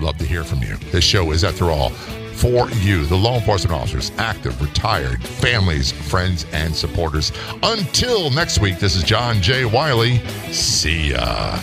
Love 0.00 0.18
to 0.18 0.24
hear 0.24 0.44
from 0.44 0.62
you. 0.62 0.76
This 0.92 1.04
show 1.04 1.30
is, 1.32 1.42
after 1.44 1.70
all, 1.70 1.90
for 2.36 2.68
you, 2.70 3.06
the 3.06 3.16
law 3.16 3.36
enforcement 3.36 3.74
officers, 3.74 4.12
active, 4.18 4.60
retired, 4.60 5.22
families, 5.22 5.90
friends, 5.90 6.44
and 6.52 6.74
supporters. 6.74 7.32
Until 7.62 8.30
next 8.30 8.60
week, 8.60 8.78
this 8.78 8.94
is 8.94 9.02
John 9.02 9.40
J. 9.40 9.64
Wiley. 9.64 10.18
See 10.52 11.12
ya. 11.12 11.58